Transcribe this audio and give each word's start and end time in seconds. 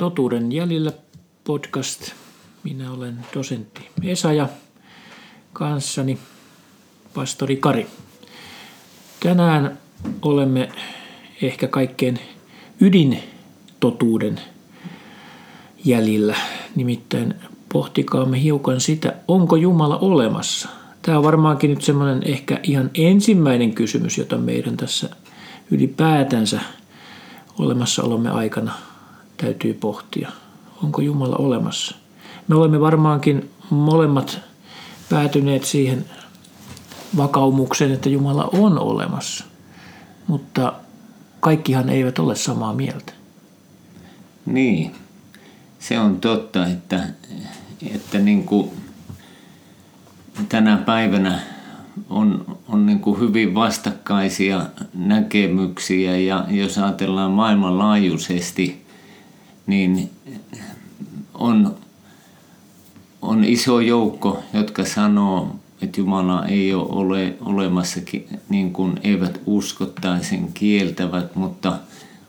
Totuuden 0.00 0.52
jäljellä 0.52 0.92
podcast. 1.44 2.12
Minä 2.64 2.92
olen 2.92 3.18
dosentti 3.34 3.88
Esa 4.02 4.32
ja 4.32 4.48
kanssani 5.52 6.18
pastori 7.14 7.56
Kari. 7.56 7.86
Tänään 9.22 9.78
olemme 10.22 10.68
ehkä 11.42 11.68
kaikkein 11.68 12.18
ydintotuuden 12.80 14.40
jäljillä. 15.84 16.36
Nimittäin 16.76 17.34
pohtikaamme 17.72 18.42
hiukan 18.42 18.80
sitä, 18.80 19.14
onko 19.28 19.56
Jumala 19.56 19.98
olemassa. 19.98 20.68
Tämä 21.02 21.18
on 21.18 21.24
varmaankin 21.24 21.70
nyt 21.70 21.82
semmoinen 21.82 22.22
ehkä 22.24 22.60
ihan 22.62 22.90
ensimmäinen 22.94 23.74
kysymys, 23.74 24.18
jota 24.18 24.38
meidän 24.38 24.76
tässä 24.76 25.10
ylipäätänsä 25.70 26.60
olemassaolomme 27.58 28.30
aikana 28.30 28.89
täytyy 29.40 29.74
pohtia. 29.74 30.32
Onko 30.82 31.02
Jumala 31.02 31.36
olemassa? 31.36 31.96
Me 32.48 32.54
olemme 32.54 32.80
varmaankin 32.80 33.50
molemmat 33.70 34.40
päätyneet 35.10 35.64
siihen 35.64 36.04
vakaumukseen, 37.16 37.92
että 37.92 38.08
Jumala 38.08 38.48
on 38.52 38.78
olemassa. 38.78 39.44
Mutta 40.26 40.72
kaikkihan 41.40 41.88
eivät 41.88 42.18
ole 42.18 42.36
samaa 42.36 42.74
mieltä. 42.74 43.12
Niin, 44.46 44.94
se 45.78 45.98
on 45.98 46.20
totta, 46.20 46.66
että, 46.66 47.08
että 47.94 48.18
niin 48.18 48.44
kuin 48.44 48.70
tänä 50.48 50.76
päivänä 50.76 51.40
on, 52.10 52.58
on 52.68 52.86
niin 52.86 53.00
kuin 53.00 53.20
hyvin 53.20 53.54
vastakkaisia 53.54 54.66
näkemyksiä 54.94 56.16
ja 56.16 56.44
jos 56.50 56.78
ajatellaan 56.78 57.30
maailmanlaajuisesti, 57.30 58.79
niin 59.66 60.10
on, 61.34 61.76
on 63.22 63.44
iso 63.44 63.80
joukko, 63.80 64.42
jotka 64.52 64.84
sanoo, 64.84 65.56
että 65.82 66.00
Jumala 66.00 66.46
ei 66.46 66.74
ole 66.74 66.86
ole 66.88 67.36
olemassakin, 67.40 68.26
niin 68.48 68.72
kuin 68.72 69.00
eivät 69.02 69.40
usko 69.46 69.86
tai 69.86 70.24
sen 70.24 70.52
kieltävät, 70.52 71.36
mutta 71.36 71.78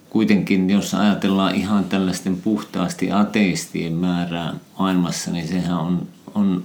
kuitenkin 0.09 0.69
jos 0.69 0.93
ajatellaan 0.93 1.55
ihan 1.55 1.83
tällaisten 1.83 2.37
puhtaasti 2.37 3.11
ateistien 3.11 3.93
määrää 3.93 4.53
maailmassa, 4.79 5.31
niin 5.31 5.47
sehän 5.47 5.77
on, 5.77 6.07
on 6.35 6.63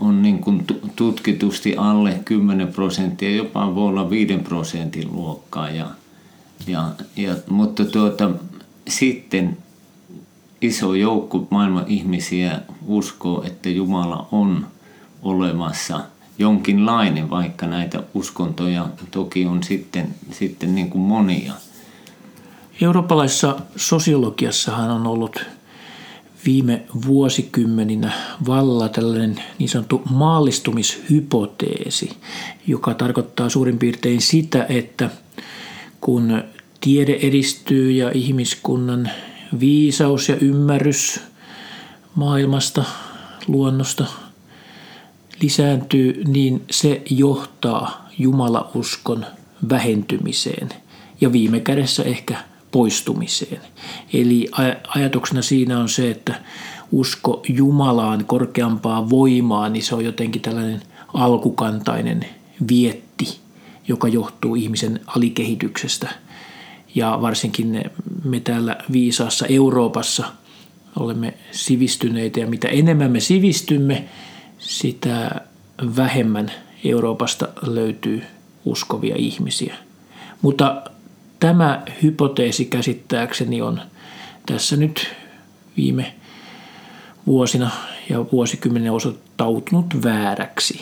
on 0.00 0.22
niin 0.22 0.38
kuin 0.38 0.64
tutkitusti 0.96 1.76
alle 1.76 2.20
10 2.24 2.68
prosenttia, 2.68 3.36
jopa 3.36 3.74
voi 3.74 3.88
olla 3.88 4.10
5 4.10 4.38
prosentin 4.38 5.12
luokkaa. 5.12 5.70
Ja, 5.70 5.90
ja, 6.66 6.90
ja, 7.16 7.34
mutta 7.50 7.84
tuota, 7.84 8.30
sitten 8.88 9.56
iso 10.62 10.94
joukko 10.94 11.46
maailman 11.50 11.84
ihmisiä 11.88 12.60
uskoo, 12.86 13.44
että 13.46 13.68
Jumala 13.68 14.28
on 14.32 14.66
olemassa 15.22 16.00
jonkinlainen, 16.38 17.30
vaikka 17.30 17.66
näitä 17.66 18.02
uskontoja 18.14 18.86
toki 19.10 19.46
on 19.46 19.62
sitten, 19.62 20.14
sitten 20.30 20.74
niin 20.74 20.90
kuin 20.90 21.02
monia. 21.02 21.52
Eurooppalaisessa 22.80 23.58
sosiologiassahan 23.76 24.90
on 24.90 25.06
ollut 25.06 25.44
viime 26.46 26.82
vuosikymmeninä 27.06 28.12
vallalla 28.46 28.88
tällainen 28.88 29.42
niin 29.58 29.68
sanottu 29.68 30.02
maallistumishypoteesi, 30.10 32.10
joka 32.66 32.94
tarkoittaa 32.94 33.48
suurin 33.48 33.78
piirtein 33.78 34.20
sitä, 34.20 34.66
että 34.68 35.10
kun 36.00 36.42
tiede 36.80 37.18
edistyy 37.22 37.90
ja 37.90 38.10
ihmiskunnan 38.14 39.10
viisaus 39.60 40.28
ja 40.28 40.36
ymmärrys 40.36 41.20
maailmasta, 42.14 42.84
luonnosta 43.46 44.06
lisääntyy, 45.42 46.24
niin 46.24 46.64
se 46.70 47.02
johtaa 47.10 48.08
jumalauskon 48.18 49.26
vähentymiseen 49.68 50.68
ja 51.20 51.32
viime 51.32 51.60
kädessä 51.60 52.02
ehkä 52.02 52.36
poistumiseen. 52.70 53.60
Eli 54.12 54.48
ajatuksena 54.88 55.42
siinä 55.42 55.78
on 55.78 55.88
se, 55.88 56.10
että 56.10 56.34
usko 56.92 57.42
Jumalaan, 57.48 58.24
korkeampaa 58.24 59.10
voimaa, 59.10 59.68
niin 59.68 59.82
se 59.82 59.94
on 59.94 60.04
jotenkin 60.04 60.42
tällainen 60.42 60.82
alkukantainen 61.14 62.26
vietti, 62.68 63.38
joka 63.88 64.08
johtuu 64.08 64.54
ihmisen 64.54 65.00
alikehityksestä. 65.06 66.08
Ja 66.94 67.18
varsinkin 67.22 67.84
me 68.24 68.40
täällä 68.40 68.76
viisaassa 68.92 69.46
Euroopassa 69.46 70.24
olemme 70.96 71.34
sivistyneitä 71.50 72.40
ja 72.40 72.46
mitä 72.46 72.68
enemmän 72.68 73.10
me 73.10 73.20
sivistymme, 73.20 74.04
sitä 74.58 75.40
vähemmän 75.96 76.52
Euroopasta 76.84 77.48
löytyy 77.62 78.22
uskovia 78.64 79.14
ihmisiä. 79.18 79.74
Mutta 80.42 80.82
tämä 81.40 81.82
hypoteesi 82.02 82.64
käsittääkseni 82.64 83.62
on 83.62 83.80
tässä 84.46 84.76
nyt 84.76 85.08
viime 85.76 86.14
vuosina 87.26 87.70
ja 88.08 88.24
vuosikymmenen 88.32 88.92
osoittautunut 88.92 89.86
vääräksi. 90.04 90.80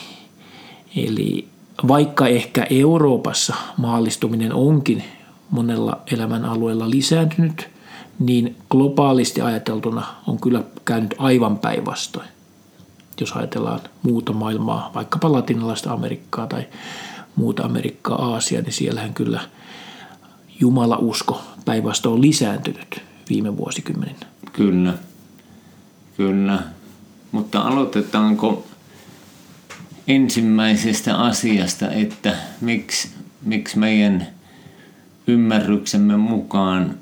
Eli 0.97 1.49
vaikka 1.89 2.27
ehkä 2.27 2.67
Euroopassa 2.71 3.55
maallistuminen 3.77 4.53
onkin 4.53 5.05
monella 5.51 6.01
elämän 6.13 6.45
alueella 6.45 6.91
lisääntynyt, 6.91 7.69
niin 8.19 8.57
globaalisti 8.71 9.41
ajateltuna 9.41 10.07
on 10.27 10.41
kyllä 10.41 10.63
käynyt 10.85 11.15
aivan 11.19 11.59
päinvastoin. 11.59 12.29
Jos 13.21 13.33
ajatellaan 13.33 13.81
muuta 14.03 14.33
maailmaa, 14.33 14.91
vaikkapa 14.95 15.33
latinalaista 15.33 15.93
Amerikkaa 15.93 16.47
tai 16.47 16.67
muuta 17.37 17.63
Amerikkaa, 17.65 18.33
Aasiaa, 18.33 18.63
niin 18.63 18.73
siellähän 18.73 19.15
kyllä– 19.15 19.41
jumalausko 20.61 21.43
päinvastoin 21.65 22.15
on 22.15 22.23
lisääntynyt 22.23 23.03
viime 23.29 23.57
vuosikymmeninä. 23.57 24.27
Kyllä, 24.53 24.95
kyllä. 26.17 26.63
Mutta 27.33 27.61
aloitetaanko 27.61 28.67
ensimmäisestä 30.09 31.17
asiasta, 31.17 31.91
että 31.91 32.37
miksi, 32.61 33.11
miksi 33.43 33.79
meidän 33.79 34.27
ymmärryksemme 35.29 36.17
mukaan 36.17 36.95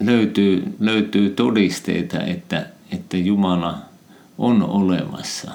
löytyy, 0.00 0.76
löytyy 0.80 1.30
todisteita, 1.30 2.22
että, 2.22 2.66
että 2.92 3.16
Jumala 3.16 3.78
on 4.38 4.62
olemassa. 4.62 5.50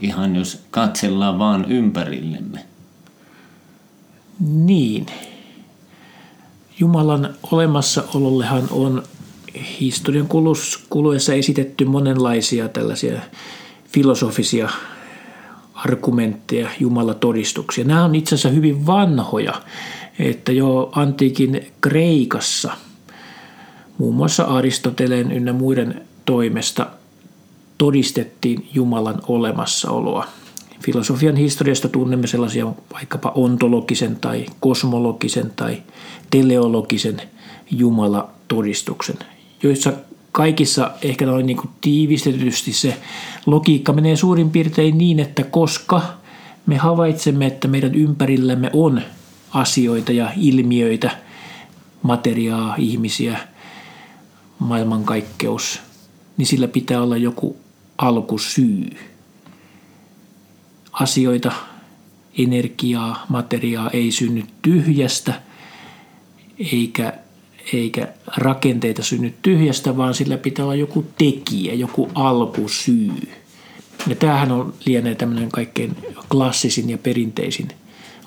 Ihan 0.00 0.36
jos 0.36 0.64
katsellaan 0.70 1.38
vaan 1.38 1.64
ympärillemme. 1.72 2.64
Niin, 4.40 5.06
Jumalan 6.80 7.34
olemassaolollehan 7.52 8.62
on 8.70 9.02
historian 9.80 10.28
kuluessa 10.90 11.34
esitetty 11.34 11.84
monenlaisia 11.84 12.68
tällaisia 12.68 13.20
filosofisia 13.92 14.68
argumentteja, 15.74 16.68
Jumalatodistuksia. 16.80 17.84
Nämä 17.84 18.04
on 18.04 18.14
itse 18.14 18.34
asiassa 18.34 18.48
hyvin 18.48 18.86
vanhoja, 18.86 19.62
että 20.18 20.52
jo 20.52 20.90
antiikin 20.94 21.66
Kreikassa 21.80 22.72
muun 23.98 24.14
muassa 24.14 24.44
Aristoteleen 24.44 25.32
ynnä 25.32 25.52
muiden 25.52 26.02
toimesta 26.24 26.86
todistettiin 27.78 28.68
Jumalan 28.74 29.22
olemassaoloa. 29.28 30.26
Filosofian 30.84 31.36
historiasta 31.36 31.88
tunnemme 31.88 32.26
sellaisia 32.26 32.66
vaikkapa 32.92 33.32
ontologisen 33.34 34.16
tai 34.16 34.46
kosmologisen 34.60 35.52
tai 35.56 35.82
teleologisen 36.30 37.22
jumalatodistuksen, 37.70 39.16
joissa 39.62 39.92
kaikissa 40.32 40.90
ehkä 41.02 41.26
noin 41.26 41.46
niin 41.46 41.60
tiivistetysti 41.80 42.72
se 42.72 42.96
logiikka 43.46 43.92
menee 43.92 44.16
suurin 44.16 44.50
piirtein 44.50 44.98
niin, 44.98 45.20
että 45.20 45.42
koska 45.42 46.02
me 46.66 46.76
havaitsemme, 46.76 47.46
että 47.46 47.68
meidän 47.68 47.94
ympärillämme 47.94 48.70
on 48.72 49.02
asioita 49.54 50.12
ja 50.12 50.30
ilmiöitä, 50.36 51.10
materiaa, 52.02 52.74
ihmisiä, 52.78 53.38
maailmankaikkeus, 54.58 55.80
niin 56.36 56.46
sillä 56.46 56.68
pitää 56.68 57.02
olla 57.02 57.16
joku 57.16 57.56
alkusyy 57.98 58.96
asioita, 60.92 61.52
energiaa, 62.38 63.26
materiaa 63.28 63.90
ei 63.90 64.12
synny 64.12 64.42
tyhjästä, 64.62 65.42
eikä, 66.72 67.12
eikä 67.72 68.08
rakenteita 68.36 69.02
synny 69.02 69.34
tyhjästä, 69.42 69.96
vaan 69.96 70.14
sillä 70.14 70.38
pitää 70.38 70.64
olla 70.64 70.74
joku 70.74 71.06
tekijä, 71.18 71.74
joku 71.74 72.10
alkusyy. 72.14 73.32
Ja 74.06 74.16
tämähän 74.16 74.52
on 74.52 74.74
lienee 74.86 75.14
tämmöinen 75.14 75.48
kaikkein 75.48 75.96
klassisin 76.30 76.90
ja 76.90 76.98
perinteisin 76.98 77.68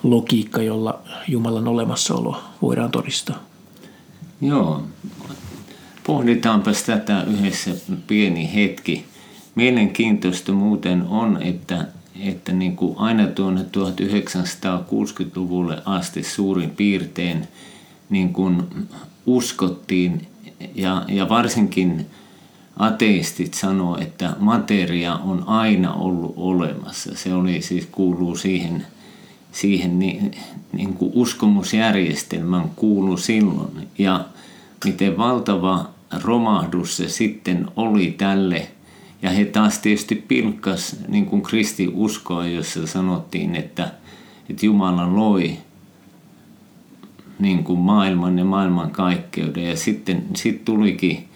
logiikka, 0.03 0.61
jolla 0.61 0.99
Jumalan 1.27 1.67
olemassaolo 1.67 2.43
voidaan 2.61 2.91
todistaa. 2.91 3.43
Joo. 4.41 4.83
pohditaanpas 6.03 6.83
tätä 6.83 7.23
yhdessä 7.23 7.71
pieni 8.07 8.53
hetki. 8.53 9.05
Mielenkiintoista 9.55 10.51
muuten 10.51 11.01
on, 11.01 11.41
että, 11.41 11.87
että 12.19 12.51
niin 12.51 12.75
kuin 12.75 12.97
aina 12.97 13.27
tuonne 13.27 13.61
1960-luvulle 13.61 15.81
asti 15.85 16.23
suurin 16.23 16.69
piirtein 16.69 17.47
niin 18.09 18.33
kuin 18.33 18.63
uskottiin 19.25 20.27
ja, 20.75 21.05
ja 21.07 21.29
varsinkin 21.29 22.05
ateistit 22.77 23.53
sanoo, 23.53 23.97
että 23.97 24.35
materia 24.39 25.15
on 25.15 25.43
aina 25.47 25.93
ollut 25.93 26.33
olemassa. 26.37 27.11
Se 27.15 27.33
oli 27.33 27.61
siis 27.61 27.87
kuuluu 27.91 28.35
siihen, 28.35 28.85
siihen 29.51 29.99
niin, 29.99 30.31
niin 30.73 30.93
kuin 30.93 31.11
uskomusjärjestelmän 31.15 32.69
kuulu 32.75 33.17
silloin. 33.17 33.87
Ja 33.97 34.25
miten 34.85 35.17
valtava 35.17 35.89
romahdus 36.23 36.97
se 36.97 37.09
sitten 37.09 37.67
oli 37.75 38.15
tälle. 38.17 38.67
Ja 39.21 39.29
he 39.29 39.45
taas 39.45 39.79
tietysti 39.79 40.15
pilkkas 40.15 40.95
niin 41.07 41.25
kuin 41.25 41.41
kristi 41.41 41.91
uskoa, 41.93 42.47
jossa 42.47 42.87
sanottiin, 42.87 43.55
että, 43.55 43.91
että 44.49 44.65
Jumala 44.65 45.15
loi 45.15 45.57
niin 47.39 47.63
kuin 47.63 47.79
maailman 47.79 48.37
ja 48.37 48.45
maailman 48.45 48.91
kaikkeuden. 48.91 49.63
Ja 49.63 49.77
sitten 49.77 50.23
sit 50.35 50.65
tulikin 50.65 51.27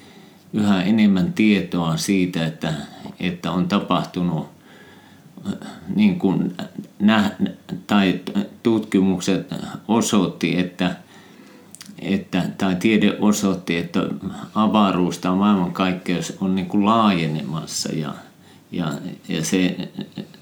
yhä 0.53 0.83
enemmän 0.83 1.33
tietoa 1.33 1.97
siitä, 1.97 2.45
että, 2.45 2.73
että 3.19 3.51
on 3.51 3.67
tapahtunut 3.67 4.60
niin 5.95 6.19
kuin 6.19 6.55
nä, 6.99 7.31
tai 7.87 8.19
tutkimukset 8.63 9.53
osoitti, 9.87 10.59
että, 10.59 10.95
että, 11.99 12.43
tai 12.57 12.75
tiede 12.75 13.17
osoitti, 13.19 13.77
että 13.77 13.99
avaruus 14.55 15.17
tai 15.17 15.35
maailmankaikkeus 15.35 16.37
on 16.41 16.55
niin 16.55 16.67
kuin 16.67 16.85
laajenemassa 16.85 17.89
ja, 17.93 18.13
ja, 18.71 18.93
ja 19.29 19.45
se, 19.45 19.89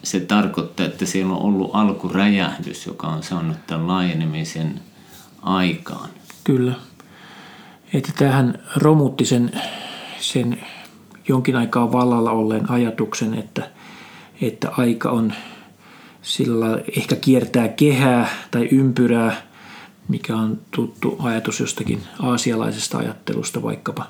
se 0.04 0.20
tarkoittaa, 0.20 0.86
että 0.86 1.06
siellä 1.06 1.34
on 1.34 1.42
ollut 1.42 1.72
alkuräjähdys, 1.74 2.86
joka 2.86 3.08
on 3.08 3.24
saanut 3.24 3.58
tämän 3.68 3.88
laajenemisen 3.88 4.82
aikaan. 5.42 6.10
Kyllä. 6.44 6.74
Että 7.94 8.12
tähän 8.18 8.60
romutti 8.76 9.26
sen, 9.26 9.52
sen 10.20 10.62
jonkin 11.28 11.56
aikaa 11.56 11.92
vallalla 11.92 12.32
olleen 12.32 12.72
ajatuksen, 12.72 13.34
että, 13.34 13.70
että 14.42 14.72
aika 14.78 15.10
on 15.10 15.34
sillä 16.22 16.82
ehkä 16.98 17.16
kiertää 17.16 17.68
kehää 17.68 18.30
tai 18.52 18.68
ympyrää, 18.72 19.42
mikä 20.08 20.38
on 20.38 20.60
tuttu 20.72 21.18
ajatus 21.24 21.60
jostakin 21.60 22.02
aasialaisesta 22.20 22.98
ajattelusta 22.98 23.64
vaikkapa. 23.64 24.06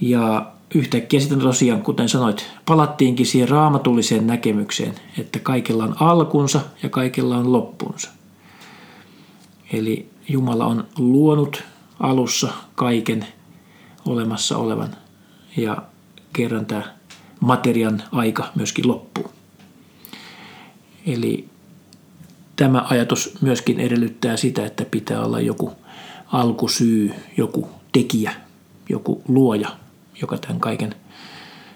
Ja 0.00 0.52
yhtäkkiä 0.74 1.20
sitten 1.20 1.38
tosiaan, 1.38 1.82
kuten 1.82 2.08
sanoit, 2.08 2.46
palattiinkin 2.66 3.26
siihen 3.26 3.48
raamatulliseen 3.48 4.26
näkemykseen, 4.26 4.94
että 5.18 5.38
kaikella 5.38 5.84
on 5.84 5.96
alkunsa 6.00 6.60
ja 6.82 6.88
kaikella 6.88 7.36
on 7.36 7.52
loppunsa. 7.52 8.10
Eli 9.72 10.08
Jumala 10.28 10.66
on 10.66 10.84
luonut 10.98 11.62
alussa 12.00 12.48
kaiken 12.74 13.26
olemassa 14.06 14.56
olevan 14.56 14.96
ja 15.56 15.76
kerran 16.32 16.66
tämä 16.66 16.82
materian 17.40 18.02
aika 18.12 18.48
myöskin 18.54 18.88
loppuu. 18.88 19.35
Eli 21.06 21.48
tämä 22.56 22.86
ajatus 22.90 23.38
myöskin 23.40 23.80
edellyttää 23.80 24.36
sitä, 24.36 24.66
että 24.66 24.84
pitää 24.84 25.24
olla 25.24 25.40
joku 25.40 25.72
alkusyy, 26.26 27.12
joku 27.36 27.68
tekijä, 27.92 28.32
joku 28.88 29.22
luoja, 29.28 29.76
joka 30.20 30.38
tämän 30.38 30.60
kaiken 30.60 30.94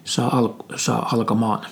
saa, 0.04 0.38
al- 0.38 0.76
saa 0.76 1.08
alkamaan. 1.12 1.66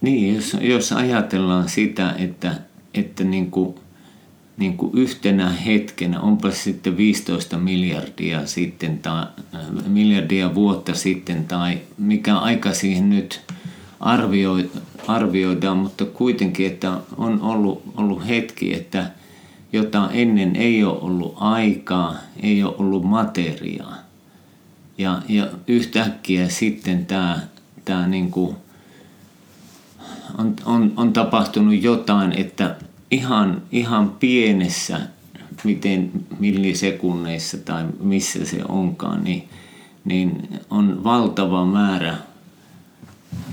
Niin, 0.00 0.34
jos, 0.34 0.56
jos 0.60 0.92
ajatellaan 0.92 1.68
sitä, 1.68 2.14
että, 2.18 2.54
että 2.94 3.24
niin 3.24 3.50
kuin– 3.50 3.74
niin 4.58 4.76
kuin 4.76 4.98
yhtenä 4.98 5.50
hetkenä, 5.50 6.20
onpa 6.20 6.50
sitten 6.50 6.96
15 6.96 7.58
miljardia 7.58 8.46
sitten 8.46 8.98
tai 8.98 9.26
miljardia 9.86 10.54
vuotta 10.54 10.94
sitten 10.94 11.44
tai 11.44 11.78
mikä 11.98 12.38
aika 12.38 12.74
siihen 12.74 13.10
nyt 13.10 13.40
arvioidaan, 15.06 15.76
mutta 15.76 16.04
kuitenkin, 16.04 16.66
että 16.66 16.98
on 17.16 17.42
ollut, 17.42 17.82
ollut 17.96 18.28
hetki, 18.28 18.74
että 18.74 19.10
jota 19.72 20.10
ennen 20.12 20.56
ei 20.56 20.84
ole 20.84 20.98
ollut 21.00 21.34
aikaa, 21.40 22.14
ei 22.42 22.62
ole 22.62 22.74
ollut 22.78 23.04
materiaa. 23.04 23.96
Ja, 24.98 25.22
ja 25.28 25.48
yhtäkkiä 25.66 26.48
sitten 26.48 27.06
tämä, 27.06 27.40
tämä 27.84 28.06
niin 28.06 28.30
kuin 28.30 28.56
on, 30.38 30.54
on, 30.64 30.92
on 30.96 31.12
tapahtunut 31.12 31.82
jotain, 31.82 32.32
että 32.32 32.76
ihan, 33.10 33.62
ihan 33.72 34.10
pienessä, 34.10 35.00
miten 35.64 36.10
millisekunneissa 36.38 37.58
tai 37.58 37.84
missä 38.00 38.44
se 38.44 38.60
onkaan, 38.68 39.24
niin, 39.24 39.48
niin 40.04 40.48
on 40.70 41.04
valtava 41.04 41.64
määrä 41.64 42.16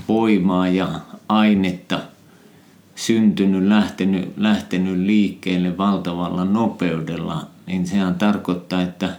voimaa 0.08 0.68
ja 0.68 0.88
ainetta 1.28 2.00
syntynyt, 2.94 3.68
lähtenyt, 3.68 4.32
lähtenyt 4.36 4.98
liikkeelle 4.98 5.78
valtavalla 5.78 6.44
nopeudella, 6.44 7.46
niin 7.66 7.86
sehän 7.86 8.14
tarkoittaa, 8.14 8.82
että, 8.82 9.16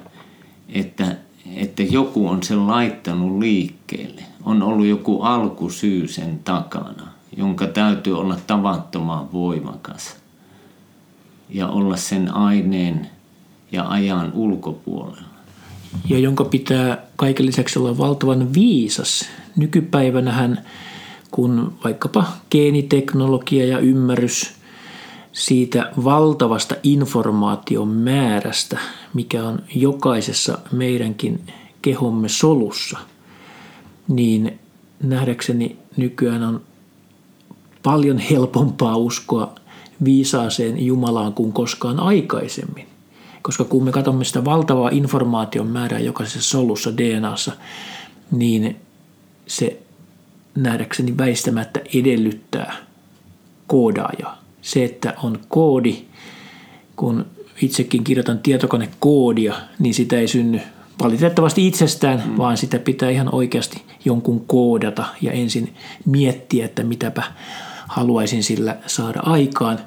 että, 0.69 1.15
että 1.55 1.83
joku 1.83 2.27
on 2.27 2.43
sen 2.43 2.67
laittanut 2.67 3.39
liikkeelle. 3.39 4.21
On 4.43 4.63
ollut 4.63 4.85
joku 4.85 5.21
alkusyy 5.21 6.07
sen 6.07 6.39
takana, 6.43 7.07
jonka 7.37 7.67
täytyy 7.67 8.19
olla 8.19 8.37
tavattoman 8.47 9.31
voimakas 9.33 10.15
ja 11.49 11.67
olla 11.67 11.97
sen 11.97 12.33
aineen 12.33 13.09
ja 13.71 13.89
ajan 13.89 14.33
ulkopuolella. 14.33 15.37
Ja 16.09 16.19
jonka 16.19 16.45
pitää 16.45 16.97
kaiken 17.15 17.45
lisäksi 17.45 17.79
olla 17.79 17.97
valtavan 17.97 18.53
viisas. 18.53 19.29
Nykypäivänähän, 19.57 20.65
kun 21.31 21.73
vaikkapa 21.83 22.25
geeniteknologia 22.51 23.65
ja 23.65 23.79
ymmärrys 23.79 24.53
siitä 25.31 25.91
valtavasta 26.03 26.75
informaation 26.83 27.87
määrästä, 27.87 28.79
mikä 29.13 29.43
on 29.43 29.59
jokaisessa 29.75 30.57
meidänkin 30.71 31.41
kehomme 31.81 32.29
solussa, 32.29 32.97
niin 34.07 34.59
nähdäkseni 35.03 35.77
nykyään 35.97 36.43
on 36.43 36.61
paljon 37.83 38.17
helpompaa 38.17 38.97
uskoa 38.97 39.55
viisaaseen 40.03 40.85
Jumalaan 40.85 41.33
kuin 41.33 41.53
koskaan 41.53 41.99
aikaisemmin. 41.99 42.87
Koska 43.41 43.63
kun 43.63 43.83
me 43.83 43.91
katsomme 43.91 44.23
sitä 44.23 44.45
valtavaa 44.45 44.89
informaation 44.89 45.67
määrää 45.67 45.99
jokaisessa 45.99 46.49
solussa 46.49 46.97
DNAssa, 46.97 47.51
niin 48.31 48.75
se 49.47 49.79
nähdäkseni 50.55 51.17
väistämättä 51.17 51.79
edellyttää 51.93 52.75
koodaajaa. 53.67 54.41
Se, 54.61 54.83
että 54.83 55.13
on 55.23 55.39
koodi, 55.47 55.95
kun 56.95 57.25
itsekin 57.61 58.03
kirjoitan 58.03 58.39
tietokonekoodia, 58.39 59.55
niin 59.79 59.93
sitä 59.93 60.19
ei 60.19 60.27
synny 60.27 60.61
valitettavasti 61.03 61.67
itsestään, 61.67 62.23
mm. 62.25 62.37
vaan 62.37 62.57
sitä 62.57 62.79
pitää 62.79 63.09
ihan 63.09 63.35
oikeasti 63.35 63.83
jonkun 64.05 64.45
koodata 64.47 65.05
ja 65.21 65.31
ensin 65.31 65.73
miettiä, 66.05 66.65
että 66.65 66.83
mitäpä 66.83 67.23
haluaisin 67.87 68.43
sillä 68.43 68.77
saada 68.85 69.19
aikaan. 69.23 69.79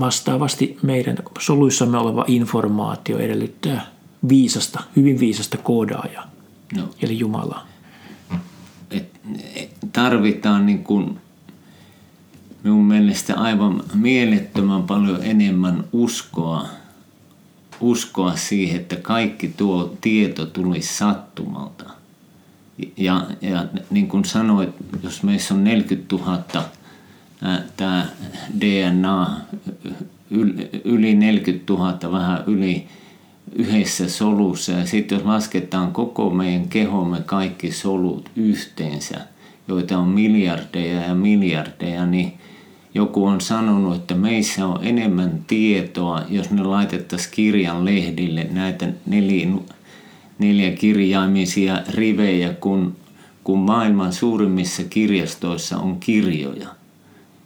Vastaavasti 0.00 0.78
meidän 0.82 1.16
soluissamme 1.38 1.98
oleva 1.98 2.24
informaatio 2.26 3.18
edellyttää 3.18 3.86
viisasta, 4.28 4.82
hyvin 4.96 5.20
viisasta 5.20 5.58
koodaajaa, 5.58 6.30
no. 6.76 6.88
eli 7.02 7.18
Jumalaa. 7.18 7.66
Tarvitaan 9.92 10.66
niin 10.66 10.84
kuin 10.84 11.18
minun 12.62 12.84
mielestä 12.84 13.34
aivan 13.34 13.82
mielettömän 13.94 14.82
paljon 14.82 15.18
enemmän 15.22 15.84
uskoa, 15.92 16.68
uskoa 17.80 18.36
siihen, 18.36 18.80
että 18.80 18.96
kaikki 18.96 19.48
tuo 19.48 19.96
tieto 20.00 20.46
tulisi 20.46 20.96
sattumalta. 20.96 21.84
Ja, 22.96 23.26
ja 23.40 23.66
niin 23.90 24.08
kuin 24.08 24.24
sanoit, 24.24 24.70
jos 25.02 25.22
meissä 25.22 25.54
on 25.54 25.64
40 25.64 26.16
000 26.16 26.44
tämä 27.76 28.06
DNA 28.60 29.40
yli 30.84 31.14
40 31.14 31.72
000, 31.72 32.12
vähän 32.12 32.44
yli 32.46 32.86
yhdessä 33.52 34.08
solussa. 34.08 34.72
Ja 34.72 34.86
sitten 34.86 35.16
jos 35.16 35.24
lasketaan 35.24 35.92
koko 35.92 36.30
meidän 36.30 36.68
kehomme 36.68 37.20
kaikki 37.20 37.72
solut 37.72 38.30
yhteensä, 38.36 39.20
joita 39.68 39.98
on 39.98 40.08
miljardeja 40.08 41.00
ja 41.00 41.14
miljardeja, 41.14 42.06
niin 42.06 42.32
joku 42.94 43.26
on 43.26 43.40
sanonut, 43.40 43.96
että 43.96 44.14
meissä 44.14 44.66
on 44.66 44.78
enemmän 44.82 45.44
tietoa, 45.46 46.22
jos 46.28 46.50
ne 46.50 46.62
laitettaisiin 46.62 47.34
kirjan 47.34 47.84
lehdille 47.84 48.46
näitä 48.50 48.88
neli, 49.06 49.48
neljäkirjaimisia 50.38 51.82
rivejä, 51.88 52.54
kun, 52.54 52.96
kun 53.44 53.58
maailman 53.58 54.12
suurimmissa 54.12 54.84
kirjastoissa 54.84 55.78
on 55.78 56.00
kirjoja 56.00 56.68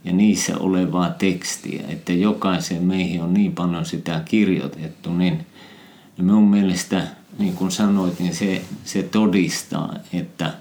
ja 0.04 0.12
niissä 0.12 0.59
olevaa 0.59 1.11
tekstiä, 1.11 1.83
että 1.88 2.12
jokaisen 2.12 2.83
meihin 2.83 3.23
on 3.23 3.35
niin 3.35 3.52
paljon 3.52 3.87
sitä 3.87 4.23
kirjoitettu, 4.25 5.14
niin 5.14 5.47
minun 6.23 6.50
mielestä, 6.50 7.07
niin 7.39 7.55
kuin 7.55 7.71
sanoit, 7.71 8.21
niin 8.21 8.35
se, 8.35 8.62
se 8.85 9.03
todistaa, 9.03 9.95
että 10.12 10.53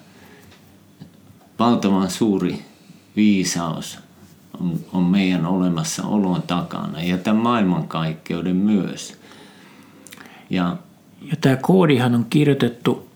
valtavan 1.60 2.10
suuri 2.10 2.62
viisaus 3.16 4.00
on, 4.62 4.80
on 4.94 5.04
meidän 5.04 5.46
olemassaolon 5.46 6.42
takana 6.42 7.04
ja 7.04 7.18
tämän 7.18 7.42
maailmankaikkeuden 7.42 8.56
myös. 8.56 9.14
Ja, 10.50 10.78
ja 11.22 11.36
tämä 11.42 11.56
koodihan 11.56 12.16
on 12.16 12.26
kirjoitettu, 12.30 13.10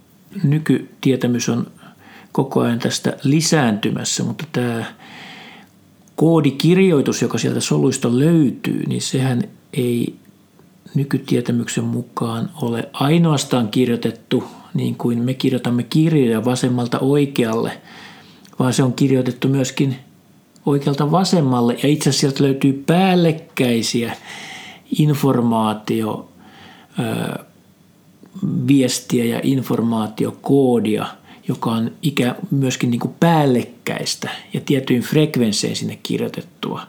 nykytietämys 0.43 1.49
on 1.49 1.71
koko 2.31 2.59
ajan 2.59 2.79
tästä 2.79 3.17
lisääntymässä, 3.23 4.23
mutta 4.23 4.45
tämä 4.51 4.85
koodikirjoitus, 6.15 7.21
joka 7.21 7.37
sieltä 7.37 7.59
soluista 7.59 8.19
löytyy, 8.19 8.83
niin 8.87 9.01
sehän 9.01 9.43
ei 9.73 10.15
nykytietämyksen 10.95 11.83
mukaan 11.83 12.49
ole 12.61 12.89
ainoastaan 12.93 13.67
kirjoitettu 13.67 14.43
niin 14.73 14.95
kuin 14.95 15.21
me 15.21 15.33
kirjoitamme 15.33 15.83
kirjoja 15.83 16.45
vasemmalta 16.45 16.99
oikealle, 16.99 17.81
vaan 18.59 18.73
se 18.73 18.83
on 18.83 18.93
kirjoitettu 18.93 19.47
myöskin 19.47 19.95
oikealta 20.65 21.11
vasemmalle 21.11 21.77
ja 21.83 21.89
itse 21.89 22.09
asiassa 22.09 22.19
sieltä 22.19 22.43
löytyy 22.43 22.83
päällekkäisiä 22.85 24.15
informaatio, 24.99 26.29
viestiä 28.67 29.25
ja 29.25 29.39
informaatiokoodia, 29.43 31.05
joka 31.47 31.71
on 31.71 31.91
ikä 32.01 32.35
myöskin 32.51 32.91
niin 32.91 32.99
kuin 32.99 33.15
päällekkäistä 33.19 34.29
ja 34.53 34.61
tietyin 34.65 35.01
frekvenssein 35.01 35.75
sinne 35.75 35.99
kirjoitettua. 36.03 36.81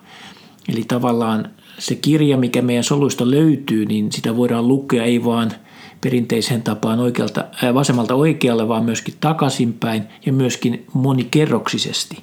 Eli 0.68 0.84
tavallaan 0.88 1.50
se 1.78 1.94
kirja, 1.94 2.36
mikä 2.36 2.62
meidän 2.62 2.84
soluista 2.84 3.30
löytyy, 3.30 3.86
niin 3.86 4.12
sitä 4.12 4.36
voidaan 4.36 4.68
lukea 4.68 5.04
ei 5.04 5.24
vaan 5.24 5.52
perinteiseen 6.00 6.62
tapaan 6.62 7.00
oikealta, 7.00 7.44
ää, 7.62 7.74
vasemmalta 7.74 8.14
oikealle, 8.14 8.68
vaan 8.68 8.84
myöskin 8.84 9.14
takaisinpäin 9.20 10.02
ja 10.26 10.32
myöskin 10.32 10.86
monikerroksisesti. 10.92 12.22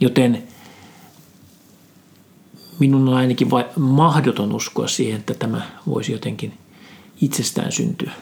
Joten 0.00 0.42
minun 2.78 3.08
on 3.08 3.14
ainakin 3.14 3.50
vai, 3.50 3.64
mahdoton 3.76 4.52
uskoa 4.52 4.88
siihen, 4.88 5.20
että 5.20 5.34
tämä 5.34 5.62
voisi 5.86 6.12
jotenkin 6.12 6.52
itsestään 7.20 7.72
syntyä. 7.72 8.12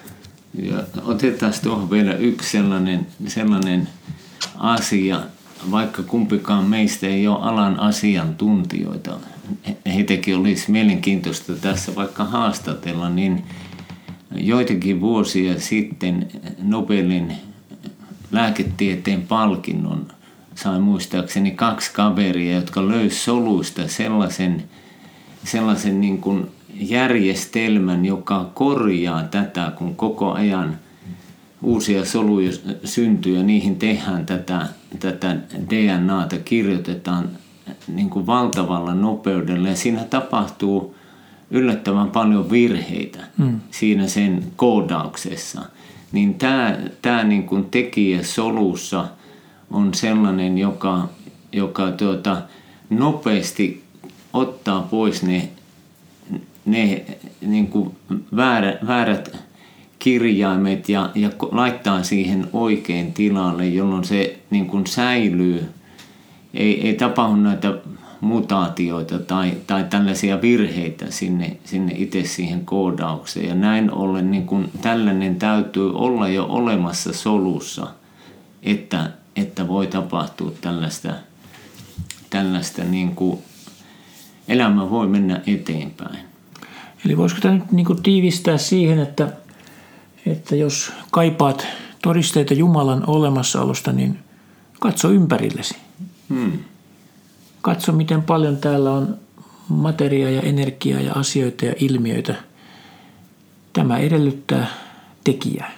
Ja 0.62 0.82
otetaan 1.04 1.52
tuohon 1.62 1.90
vielä 1.90 2.14
yksi 2.14 2.50
sellainen, 2.50 3.06
sellainen 3.26 3.88
asia, 4.58 5.20
vaikka 5.70 6.02
kumpikaan 6.02 6.64
meistä 6.64 7.06
ei 7.06 7.28
ole 7.28 7.38
alan 7.40 7.80
asiantuntijoita, 7.80 9.18
heitäkin 9.86 10.36
olisi 10.36 10.70
mielenkiintoista 10.70 11.52
tässä 11.52 11.94
vaikka 11.94 12.24
haastatella, 12.24 13.08
niin 13.08 13.44
joitakin 14.34 15.00
vuosia 15.00 15.60
sitten 15.60 16.28
Nobelin 16.62 17.32
lääketieteen 18.32 19.22
palkinnon 19.22 20.06
sai 20.54 20.80
muistaakseni 20.80 21.50
kaksi 21.50 21.92
kaveria, 21.92 22.54
jotka 22.56 22.88
löysivät 22.88 23.22
soluista 23.22 23.88
sellaisen, 23.88 24.64
sellaisen 25.44 26.00
niin 26.00 26.18
kuin 26.18 26.46
järjestelmän, 26.74 28.04
joka 28.04 28.50
korjaa 28.54 29.22
tätä, 29.22 29.72
kun 29.76 29.96
koko 29.96 30.32
ajan 30.32 30.78
uusia 31.62 32.04
soluja 32.04 32.52
syntyy 32.84 33.36
ja 33.36 33.42
niihin 33.42 33.76
tehdään 33.76 34.26
tätä, 34.26 34.68
tätä 35.00 35.36
DNAta, 35.70 36.36
kirjoitetaan 36.38 37.28
niin 37.88 38.10
kuin 38.10 38.26
valtavalla 38.26 38.94
nopeudella 38.94 39.68
ja 39.68 39.76
siinä 39.76 40.04
tapahtuu 40.04 40.94
yllättävän 41.50 42.10
paljon 42.10 42.50
virheitä 42.50 43.18
mm. 43.38 43.60
siinä 43.70 44.06
sen 44.08 44.44
koodauksessa. 44.56 45.62
Niin 46.12 46.34
tämä, 46.34 46.78
tämä 47.02 47.24
niin 47.24 47.42
kuin 47.42 47.64
tekijä 47.64 48.22
solussa 48.22 49.04
on 49.70 49.94
sellainen, 49.94 50.58
joka, 50.58 51.08
joka 51.52 51.90
tuota, 51.90 52.42
nopeasti 52.90 53.84
ottaa 54.32 54.82
pois 54.82 55.22
ne, 55.22 55.48
ne 56.64 57.04
niin 57.40 57.66
kuin 57.66 57.96
väärät, 58.36 58.86
väärät 58.86 59.36
kirjaimet 59.98 60.88
ja, 60.88 61.10
ja 61.14 61.30
laittaa 61.50 62.02
siihen 62.02 62.48
oikein 62.52 63.12
tilalle, 63.12 63.66
jolloin 63.66 64.04
se 64.04 64.38
niin 64.50 64.66
kuin 64.66 64.86
säilyy– 64.86 65.68
ei, 66.54 66.86
ei 66.86 66.94
tapahdu 66.94 67.36
näitä 67.36 67.74
mutaatioita 68.20 69.18
tai, 69.18 69.52
tai 69.66 69.84
tällaisia 69.84 70.42
virheitä 70.42 71.06
sinne, 71.10 71.56
sinne 71.64 71.92
itse 71.96 72.24
siihen 72.24 72.64
koodaukseen. 72.64 73.48
Ja 73.48 73.54
näin 73.54 73.90
ollen 73.90 74.30
niin 74.30 74.46
kun 74.46 74.68
tällainen 74.82 75.36
täytyy 75.36 75.94
olla 75.94 76.28
jo 76.28 76.44
olemassa 76.44 77.12
solussa, 77.12 77.86
että, 78.62 79.10
että 79.36 79.68
voi 79.68 79.86
tapahtua 79.86 80.52
tällaista, 80.60 81.12
tällaista 82.30 82.84
niin 82.84 83.14
kuin 83.14 83.38
elämä 84.48 84.90
voi 84.90 85.06
mennä 85.06 85.40
eteenpäin. 85.46 86.18
Eli 87.04 87.16
voisiko 87.16 87.40
tämä 87.40 87.54
nyt 87.54 87.72
niin 87.72 88.02
tiivistää 88.02 88.58
siihen, 88.58 88.98
että, 88.98 89.32
että 90.26 90.56
jos 90.56 90.92
kaipaat 91.10 91.66
todisteita 92.02 92.54
Jumalan 92.54 93.04
olemassaolosta, 93.06 93.92
niin 93.92 94.18
katso 94.80 95.10
ympärillesi 95.10 95.87
Hmm. 96.28 96.58
Katso, 97.62 97.92
miten 97.92 98.22
paljon 98.22 98.56
täällä 98.56 98.90
on 98.90 99.18
materiaa 99.68 100.30
ja 100.30 100.40
energiaa 100.40 101.00
ja 101.00 101.12
asioita 101.12 101.66
ja 101.66 101.74
ilmiöitä. 101.78 102.34
Tämä 103.72 103.98
edellyttää 103.98 104.66
tekijää. 105.24 105.72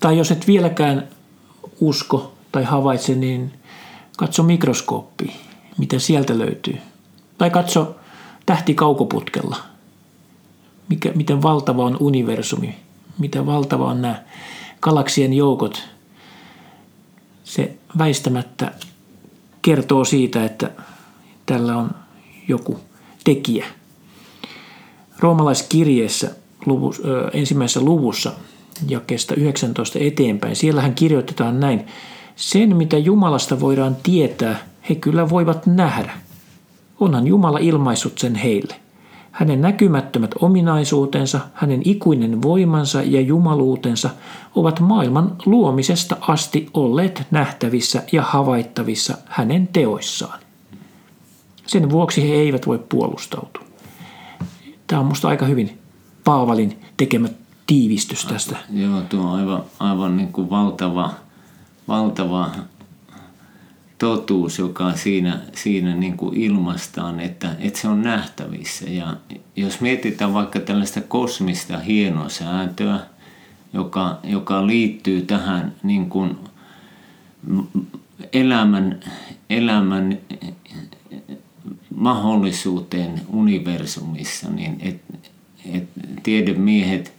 Tai 0.00 0.18
jos 0.18 0.30
et 0.30 0.46
vieläkään 0.46 1.08
usko 1.80 2.34
tai 2.52 2.64
havaitse, 2.64 3.14
niin 3.14 3.52
katso 4.16 4.42
mikroskooppi, 4.42 5.32
mitä 5.78 5.98
sieltä 5.98 6.38
löytyy. 6.38 6.78
Tai 7.38 7.50
katso 7.50 7.96
tähti 8.46 8.74
kaukoputkella, 8.74 9.56
mikä, 10.88 11.12
miten 11.14 11.42
valtava 11.42 11.84
on 11.84 11.96
universumi, 12.00 12.76
miten 13.18 13.46
valtava 13.46 13.90
on 13.90 14.02
nämä 14.02 14.22
galaksien 14.80 15.32
joukot. 15.32 15.88
Se 17.44 17.76
väistämättä 17.98 18.72
kertoo 19.66 20.04
siitä, 20.04 20.44
että 20.44 20.70
tällä 21.46 21.76
on 21.76 21.90
joku 22.48 22.80
tekijä. 23.24 23.66
Roomalaiskirjeessä 25.18 26.30
luvus, 26.66 27.02
ö, 27.04 27.30
ensimmäisessä 27.32 27.80
luvussa 27.80 28.32
jakeesta 28.88 29.34
19 29.34 29.98
eteenpäin, 29.98 30.56
siellähän 30.56 30.94
kirjoitetaan 30.94 31.60
näin. 31.60 31.86
Sen, 32.36 32.76
mitä 32.76 32.98
Jumalasta 32.98 33.60
voidaan 33.60 33.96
tietää, 34.02 34.58
he 34.88 34.94
kyllä 34.94 35.30
voivat 35.30 35.66
nähdä. 35.66 36.12
Onhan 37.00 37.26
Jumala 37.26 37.58
ilmaissut 37.58 38.18
sen 38.18 38.34
heille. 38.34 38.74
Hänen 39.36 39.60
näkymättömät 39.60 40.30
ominaisuutensa, 40.40 41.40
hänen 41.54 41.80
ikuinen 41.84 42.42
voimansa 42.42 43.02
ja 43.02 43.20
jumaluutensa 43.20 44.10
ovat 44.54 44.80
maailman 44.80 45.36
luomisesta 45.46 46.16
asti 46.20 46.70
olleet 46.74 47.26
nähtävissä 47.30 48.02
ja 48.12 48.22
havaittavissa 48.22 49.18
hänen 49.26 49.68
teoissaan. 49.68 50.38
Sen 51.66 51.90
vuoksi 51.90 52.28
he 52.28 52.34
eivät 52.34 52.66
voi 52.66 52.78
puolustautua. 52.88 53.64
Tämä 54.86 55.00
on 55.00 55.06
minusta 55.06 55.28
aika 55.28 55.46
hyvin 55.46 55.78
Paavalin 56.24 56.78
tekemä 56.96 57.28
tiivistys 57.66 58.24
tästä. 58.24 58.56
Joo, 58.72 59.00
tuo 59.00 59.20
on 59.20 59.38
aivan, 59.40 59.62
aivan 59.78 60.16
niin 60.16 60.32
kuin 60.32 60.50
valtava, 60.50 61.10
valtava 61.88 62.50
totuus, 63.98 64.58
joka 64.58 64.92
siinä, 64.92 65.40
siinä 65.52 65.94
niin 65.94 66.16
kuin 66.16 66.36
ilmastaan, 66.36 67.20
että, 67.20 67.56
että 67.58 67.78
se 67.78 67.88
on 67.88 68.02
nähtävissä. 68.02 68.90
Ja 68.90 69.16
jos 69.56 69.80
mietitään 69.80 70.34
vaikka 70.34 70.60
tällaista 70.60 71.00
kosmista 71.00 71.78
hienosääntöä, 71.78 73.00
joka, 73.72 74.18
joka 74.24 74.66
liittyy 74.66 75.22
tähän 75.22 75.74
niin 75.82 76.10
kuin 76.10 76.36
elämän, 78.32 79.00
elämän 79.50 80.18
mahdollisuuteen 81.94 83.20
universumissa, 83.28 84.50
niin 84.50 84.76
et, 84.80 85.00
et 85.72 85.88
tiedemiehet 86.22 87.12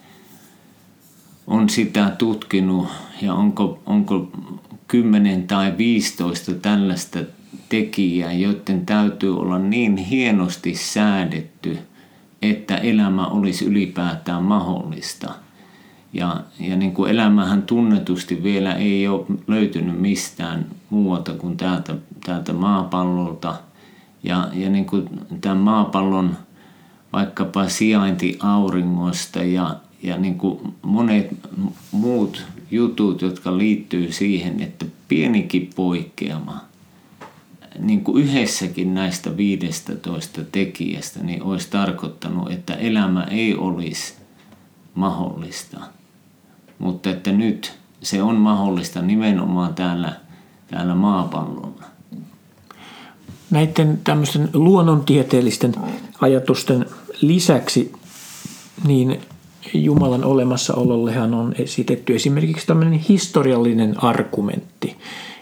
on 1.48 1.69
sitä 1.69 2.10
tutkinut 2.17 2.88
ja 3.22 3.34
onko, 3.34 3.79
onko 3.86 4.31
10 4.88 5.48
tai 5.48 5.77
15 5.77 6.53
tällaista 6.53 7.20
tekijää, 7.70 8.32
joiden 8.32 8.86
täytyy 8.86 9.39
olla 9.39 9.60
niin 9.60 9.98
hienosti 9.98 10.75
säädetty, 10.75 11.77
että 12.41 12.77
elämä 12.77 13.27
olisi 13.27 13.65
ylipäätään 13.65 14.44
mahdollista. 14.44 15.34
Ja, 16.13 16.44
ja 16.60 16.75
niin 16.75 16.94
kuin 16.94 17.12
elämähän 17.12 17.62
tunnetusti 17.62 18.44
vielä 18.44 18.74
ei 18.74 19.08
ole 19.08 19.25
löytynyt 19.48 20.00
mistään 20.00 20.65
muualta 20.89 21.34
kuin 21.34 21.58
täältä, 21.58 21.96
täältä 22.25 22.53
maapallolta. 22.53 23.56
Ja, 24.24 24.50
ja 24.53 24.70
niin 24.70 24.86
kuin 24.86 25.10
tämän 25.41 25.58
maapallon 25.58 26.38
vaikkapa 27.13 27.70
sijainti 27.70 28.38
auringosta 28.41 29.44
ja, 29.44 29.75
ja 30.03 30.17
niin 30.17 30.38
kuin 30.38 30.74
monet 30.82 31.27
muut 31.91 32.46
jutut, 32.71 33.21
jotka 33.21 33.57
liittyy 33.57 34.12
siihen, 34.12 34.62
että 34.62 34.86
pienikin 35.07 35.69
poikkeama 35.75 36.67
niin 37.79 38.03
kuin 38.03 38.24
yhdessäkin 38.24 38.93
näistä 38.93 39.38
15 39.38 40.41
tekijästä 40.51 41.24
niin 41.24 41.43
olisi 41.43 41.67
tarkoittanut, 41.69 42.51
että 42.51 42.74
elämä 42.74 43.24
ei 43.24 43.55
olisi 43.55 44.13
mahdollista. 44.95 45.79
Mutta 46.79 47.09
että 47.09 47.31
nyt 47.31 47.77
se 48.03 48.24
on 48.24 48.36
mahdollista 48.36 49.01
nimenomaan 49.01 49.75
täällä, 49.75 50.13
täällä 50.67 50.95
maapallolla. 50.95 51.83
Näiden 53.50 54.00
tämmöisten 54.03 54.50
luonnontieteellisten 54.53 55.75
ajatusten 56.21 56.86
lisäksi 57.21 57.93
niin 58.88 59.21
Jumalan 59.74 60.24
olemassaolollehan 60.24 61.33
on 61.33 61.55
esitetty 61.59 62.15
esimerkiksi 62.15 62.67
tämmöinen 62.67 63.00
historiallinen 63.00 64.03
argumentti, 64.03 64.95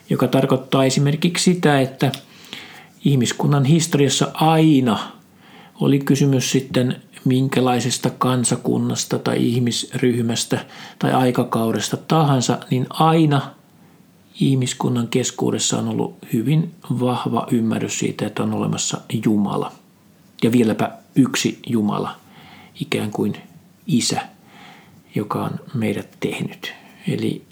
joka 0.10 0.28
tarkoittaa 0.28 0.86
esimerkiksi 0.86 1.54
sitä, 1.54 1.82
että 1.82 2.12
ihmiskunnan 3.06 3.66
historiassa 3.66 4.32
aina 4.34 5.00
oli 5.82 6.00
kysymys 6.00 6.52
sitten 6.52 6.96
minkälaisesta 7.26 8.10
kansakunnasta 8.10 9.20
tai 9.20 9.48
ihmisryhmästä 9.48 10.66
tai 11.00 11.14
aikakaudesta 11.14 11.98
tahansa, 11.98 12.58
niin 12.72 12.86
aina 12.90 13.42
ihmiskunnan 14.40 15.08
keskuudessa 15.08 15.80
on 15.80 15.90
ollut 15.90 16.18
hyvin 16.34 16.72
vahva 17.00 17.48
ymmärrys 17.52 18.00
siitä, 18.00 18.28
että 18.28 18.44
on 18.44 18.54
olemassa 18.54 19.02
Jumala. 19.26 19.72
Ja 20.44 20.52
vieläpä 20.52 20.92
yksi 21.16 21.60
Jumala, 21.68 22.16
ikään 22.82 23.12
kuin 23.12 23.36
isä, 23.88 24.22
joka 25.16 25.44
on 25.44 25.60
meidät 25.74 26.18
tehnyt. 26.20 26.74
Eli 27.08 27.44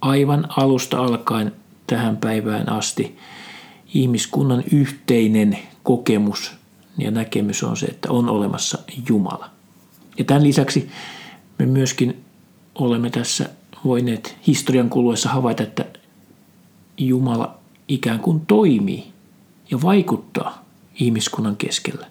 aivan 0.00 0.48
alusta 0.56 0.98
alkaen 0.98 1.52
tähän 1.86 2.16
päivään 2.16 2.68
asti 2.68 3.18
ihmiskunnan 3.94 4.64
yhteinen 4.72 5.58
kokemus 5.82 6.52
ja 6.98 7.10
näkemys 7.10 7.62
on 7.62 7.76
se, 7.76 7.86
että 7.86 8.10
on 8.10 8.28
olemassa 8.28 8.78
Jumala. 9.08 9.50
Ja 10.18 10.24
tämän 10.24 10.44
lisäksi 10.44 10.90
me 11.58 11.66
myöskin 11.66 12.24
olemme 12.74 13.10
tässä 13.10 13.48
voineet 13.84 14.36
historian 14.46 14.90
kuluessa 14.90 15.28
havaita, 15.28 15.62
että 15.62 15.84
Jumala 16.98 17.58
ikään 17.88 18.20
kuin 18.20 18.46
toimii 18.46 19.06
ja 19.70 19.82
vaikuttaa 19.82 20.64
ihmiskunnan 21.00 21.56
keskellä. 21.56 22.06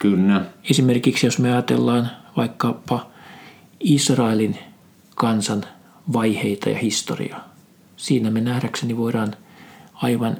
Kyllä. 0.00 0.44
Esimerkiksi 0.70 1.26
jos 1.26 1.38
me 1.38 1.52
ajatellaan 1.52 2.10
vaikkapa 2.36 3.10
Israelin 3.80 4.58
kansan 5.14 5.64
vaiheita 6.12 6.70
ja 6.70 6.78
historiaa. 6.78 7.48
Siinä 7.96 8.30
me 8.30 8.40
nähdäkseni 8.40 8.96
voidaan 8.96 9.34
aivan 9.94 10.36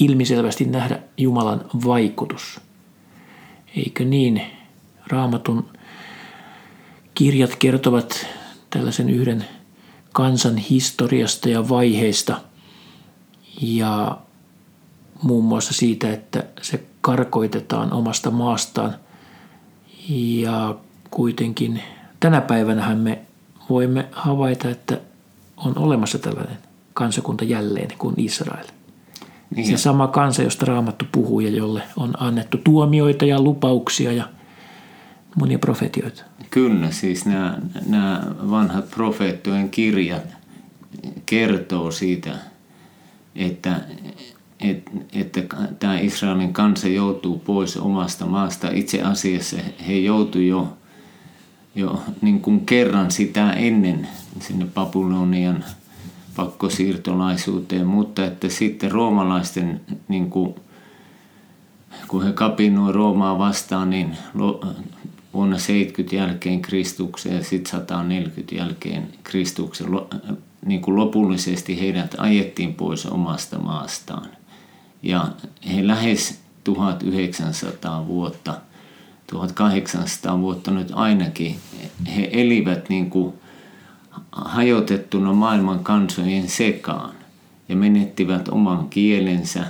ilmiselvästi 0.00 0.64
nähdä 0.64 1.00
Jumalan 1.16 1.64
vaikutus. 1.84 2.60
Eikö 3.76 4.04
niin? 4.04 4.42
Raamatun 5.06 5.68
kirjat 7.14 7.56
kertovat 7.56 8.26
tällaisen 8.70 9.10
yhden 9.10 9.44
kansan 10.12 10.56
historiasta 10.56 11.48
ja 11.48 11.68
vaiheista 11.68 12.40
ja 13.60 14.18
muun 15.22 15.44
muassa 15.44 15.74
siitä, 15.74 16.12
että 16.12 16.44
se 16.62 16.84
karkoitetaan 17.08 17.92
omasta 17.92 18.30
maastaan. 18.30 18.94
Ja 20.08 20.76
kuitenkin 21.10 21.82
tänä 22.20 22.40
päivänä 22.40 22.94
me 22.94 23.18
voimme 23.70 24.08
havaita, 24.12 24.70
että 24.70 25.00
on 25.56 25.78
olemassa 25.78 26.18
tällainen 26.18 26.58
kansakunta 26.94 27.44
jälleen 27.44 27.88
kuin 27.98 28.14
Israel. 28.18 28.64
Niin. 29.56 29.66
Se 29.66 29.76
sama 29.76 30.08
kansa, 30.08 30.42
josta 30.42 30.66
Raamattu 30.66 31.04
puhuu 31.12 31.40
ja 31.40 31.50
jolle 31.50 31.82
on 31.96 32.22
annettu 32.22 32.58
tuomioita 32.64 33.24
ja 33.24 33.40
lupauksia 33.40 34.12
ja 34.12 34.28
monia 35.36 35.58
profetioita. 35.58 36.22
Kyllä, 36.50 36.90
siis 36.90 37.26
nämä, 37.26 37.58
nämä 37.86 38.22
vanhat 38.50 38.90
profeettojen 38.90 39.70
kirjat 39.70 40.26
kertoo 41.26 41.90
siitä, 41.90 42.30
että, 43.36 43.80
että, 45.14 45.42
tämä 45.78 45.98
Israelin 45.98 46.52
kansa 46.52 46.88
joutuu 46.88 47.38
pois 47.38 47.76
omasta 47.76 48.26
maasta. 48.26 48.70
Itse 48.70 49.02
asiassa 49.02 49.56
he 49.86 49.92
joutuivat 49.92 50.48
jo, 50.48 50.76
jo 51.74 52.02
niin 52.22 52.40
kuin 52.40 52.66
kerran 52.66 53.10
sitä 53.10 53.52
ennen 53.52 54.08
sinne 54.40 54.66
Babylonian– 54.74 55.64
pakkosiirtolaisuuteen, 56.38 57.86
mutta 57.86 58.24
että 58.24 58.48
sitten 58.48 58.92
roomalaisten, 58.92 59.80
niin 60.08 60.30
kuin, 60.30 60.54
kun 62.08 62.24
he 62.24 62.32
kapinoi 62.32 62.92
Roomaa 62.92 63.38
vastaan, 63.38 63.90
niin 63.90 64.16
vuonna 65.34 65.58
70 65.58 66.16
jälkeen 66.16 66.62
Kristuksen 66.62 67.34
ja 67.34 67.44
sitten 67.44 67.70
140 67.70 68.54
jälkeen 68.54 69.08
Kristuksen 69.22 69.86
niin 70.66 70.80
kuin 70.80 70.96
lopullisesti 70.96 71.80
heidät 71.80 72.14
ajettiin 72.18 72.74
pois 72.74 73.06
omasta 73.06 73.58
maastaan. 73.58 74.28
Ja 75.02 75.28
he 75.74 75.86
lähes 75.86 76.40
1900 76.64 78.06
vuotta, 78.06 78.60
1800 79.26 80.40
vuotta 80.40 80.70
nyt 80.70 80.92
ainakin, 80.94 81.58
he 82.16 82.28
elivät 82.32 82.88
niin 82.88 83.10
kuin 83.10 83.34
hajotettuna 84.32 85.32
maailman 85.32 85.84
kansojen 85.84 86.48
sekaan 86.48 87.14
ja 87.68 87.76
menettivät 87.76 88.48
oman 88.48 88.88
kielensä. 88.88 89.64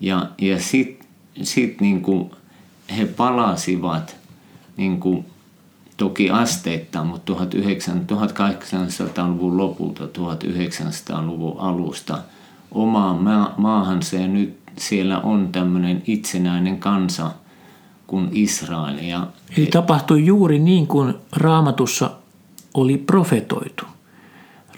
Ja, 0.00 0.28
ja 0.38 0.60
sitten 0.60 1.08
sit 1.42 1.80
niin 1.80 2.02
he 2.96 3.06
palasivat 3.06 4.16
niin 4.76 5.00
kuin, 5.00 5.26
toki 5.96 6.30
asteittain, 6.30 7.06
mutta 7.06 7.32
1800-luvun 7.32 9.56
lopulta, 9.56 10.04
1900-luvun 10.04 11.60
alusta 11.60 12.18
omaan 12.74 13.18
maahansa 13.56 14.16
ja 14.16 14.28
nyt 14.28 14.58
siellä 14.76 15.20
on 15.20 15.48
tämmöinen 15.52 16.02
itsenäinen 16.06 16.78
kansa 16.78 17.30
kuin 18.06 18.28
Israel. 18.32 18.98
Ja 18.98 19.26
Eli 19.56 19.66
tapahtui 19.66 20.26
juuri 20.26 20.58
niin 20.58 20.86
kuin 20.86 21.14
raamatussa 21.32 22.10
oli 22.74 22.98
profetoitu. 22.98 23.84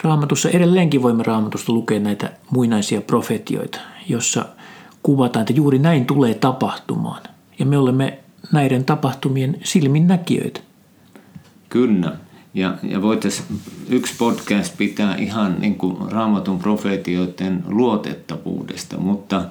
Raamatussa 0.03 0.49
edelleenkin 0.49 1.03
voimme 1.03 1.23
raamatusta 1.23 1.73
lukea 1.73 2.01
näitä 2.01 2.33
muinaisia 2.51 3.01
profetioita, 3.01 3.81
jossa 4.09 4.47
kuvataan, 5.03 5.41
että 5.41 5.53
juuri 5.53 5.79
näin 5.79 6.07
tulee 6.07 6.35
tapahtumaan. 6.35 7.23
Ja 7.59 7.67
me 7.67 7.79
olemme 7.79 8.19
näiden 8.53 8.85
tapahtumien 8.85 9.57
silminnäkijöitä. 9.65 10.61
Kyllä. 11.69 12.13
Ja, 12.55 12.75
ja 12.83 13.03
voitaisiin 13.03 13.61
yksi 13.88 14.14
podcast 14.19 14.77
pitää 14.77 15.17
ihan 15.17 15.57
niin 15.61 15.75
kuin 15.75 16.12
raamatun 16.12 16.59
profetioiden 16.59 17.64
luotettavuudesta, 17.67 18.97
mutta, 18.99 19.45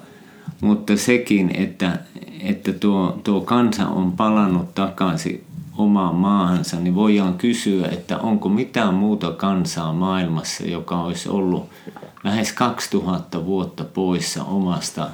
mutta 0.62 0.98
sekin, 0.98 1.52
että, 1.56 2.00
että 2.40 2.74
tuo, 2.74 3.20
tuo 3.24 3.42
kansa 3.42 3.88
on 3.88 4.12
palannut 4.12 4.76
takaisin 4.76 5.44
omaan 5.78 6.16
maahansa, 6.16 6.80
niin 6.80 6.96
voidaan 6.96 7.34
kysyä, 7.34 7.88
että 7.88 8.18
onko 8.18 8.50
mitään 8.50 8.94
muuta 8.94 9.32
kansaa 9.32 9.94
maailmassa, 9.94 10.64
joka 10.64 11.02
olisi 11.02 11.30
ollut 11.30 11.70
lähes 12.24 12.54
2000 12.54 13.46
vuotta 13.46 13.84
poissa 13.84 14.44
omasta 14.44 15.10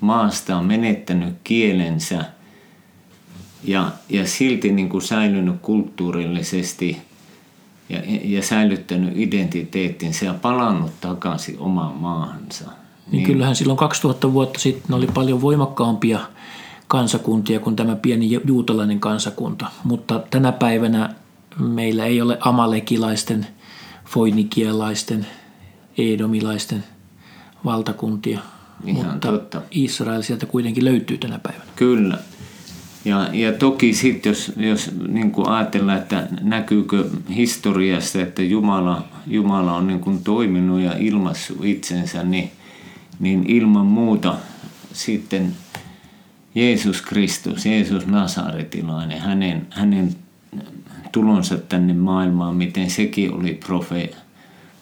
maastaan, 0.00 0.64
menettänyt 0.64 1.34
kielensä 1.44 2.24
ja, 3.64 3.90
ja 4.08 4.26
silti 4.26 4.72
niin 4.72 4.88
kuin 4.88 5.02
säilynyt 5.02 5.56
kulttuurillisesti 5.62 7.09
ja, 7.90 8.00
ja 8.24 8.42
säilyttänyt 8.42 9.12
identiteettinsä 9.16 10.26
ja 10.26 10.34
palannut 10.34 10.90
takaisin 11.00 11.58
omaan 11.58 11.96
maahansa. 11.96 12.64
Niin, 12.64 12.72
niin 13.12 13.24
kyllähän 13.24 13.56
silloin 13.56 13.78
2000 13.78 14.32
vuotta 14.32 14.60
sitten 14.60 14.96
oli 14.96 15.06
paljon 15.06 15.40
voimakkaampia– 15.40 16.20
kansakuntia 16.90 17.60
kuin 17.60 17.76
tämä 17.76 17.96
pieni 17.96 18.40
juutalainen 18.44 19.00
kansakunta. 19.00 19.66
Mutta 19.84 20.22
tänä 20.30 20.52
päivänä 20.52 21.14
meillä 21.58 22.04
ei 22.04 22.20
ole 22.20 22.38
amalekilaisten, 22.40 23.46
foinikialaisten, 24.06 25.26
edomilaisten 25.98 26.84
valtakuntia. 27.64 28.40
Ihan 28.84 29.06
mutta 29.06 29.28
totta. 29.28 29.62
Israel 29.70 30.22
sieltä 30.22 30.46
kuitenkin 30.46 30.84
löytyy 30.84 31.18
tänä 31.18 31.38
päivänä. 31.38 31.70
Kyllä. 31.76 32.18
Ja, 33.04 33.28
ja 33.32 33.52
toki 33.52 33.94
sitten, 33.94 34.30
jos, 34.30 34.52
jos 34.56 34.90
niin 35.08 35.32
kuin 35.32 35.48
ajatellaan, 35.48 35.98
että 35.98 36.28
näkyykö 36.40 37.04
historiassa, 37.36 38.20
että 38.20 38.42
Jumala, 38.42 39.04
Jumala 39.26 39.76
on 39.76 39.86
niin 39.86 40.00
kuin 40.00 40.24
toiminut 40.24 40.80
ja 40.80 40.96
ilmassut 40.98 41.64
itsensä, 41.64 42.22
niin, 42.22 42.50
niin 43.20 43.44
ilman 43.48 43.86
muuta 43.86 44.36
sitten 44.92 45.52
Jeesus 46.54 47.02
Kristus, 47.02 47.66
Jeesus 47.66 48.06
Nasaretilainen, 48.06 49.20
hänen, 49.20 49.66
hänen 49.70 50.14
tulonsa 51.12 51.56
tänne 51.56 51.92
maailmaan, 51.92 52.56
miten 52.56 52.90
sekin 52.90 53.34
oli 53.34 53.54
profe, 53.54 54.10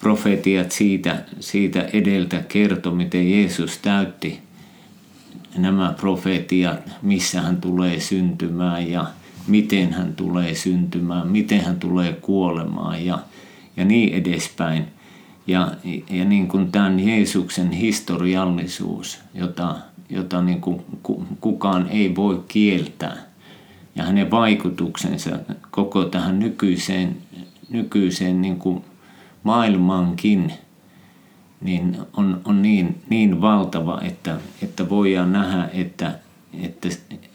profetiat 0.00 0.72
siitä, 0.72 1.24
siitä 1.40 1.88
edeltä 1.92 2.42
kertoi, 2.48 2.94
miten 2.94 3.30
Jeesus 3.30 3.78
täytti 3.78 4.47
nämä 5.56 5.94
profetiat, 6.00 6.80
missä 7.02 7.40
hän 7.40 7.56
tulee 7.56 8.00
syntymään 8.00 8.90
ja 8.90 9.06
miten 9.46 9.92
hän 9.92 10.14
tulee 10.16 10.54
syntymään, 10.54 11.28
miten 11.28 11.64
hän 11.64 11.80
tulee 11.80 12.12
kuolemaan 12.12 13.06
ja, 13.06 13.18
ja 13.76 13.84
niin 13.84 14.14
edespäin. 14.14 14.84
Ja, 15.46 15.72
ja 16.10 16.24
niin 16.24 16.48
kuin 16.48 16.72
tämän 16.72 17.00
Jeesuksen 17.00 17.72
historiallisuus, 17.72 19.18
jota, 19.34 19.76
jota 20.10 20.42
niin 20.42 20.60
kuin 20.60 20.84
kukaan 21.40 21.88
ei 21.88 22.16
voi 22.16 22.44
kieltää, 22.48 23.16
ja 23.96 24.04
hänen 24.04 24.30
vaikutuksensa 24.30 25.30
koko 25.70 26.04
tähän 26.04 26.38
nykyiseen, 26.38 27.16
nykyiseen 27.70 28.42
niin 28.42 28.56
kuin 28.56 28.84
maailmankin– 29.42 30.52
niin 31.60 31.98
on, 32.16 32.40
on 32.44 32.62
niin, 32.62 33.02
niin 33.10 33.40
valtava, 33.40 34.00
että, 34.00 34.40
että 34.62 34.88
voidaan 34.88 35.32
nähdä, 35.32 35.68
että, 35.72 36.18
että 36.62 36.88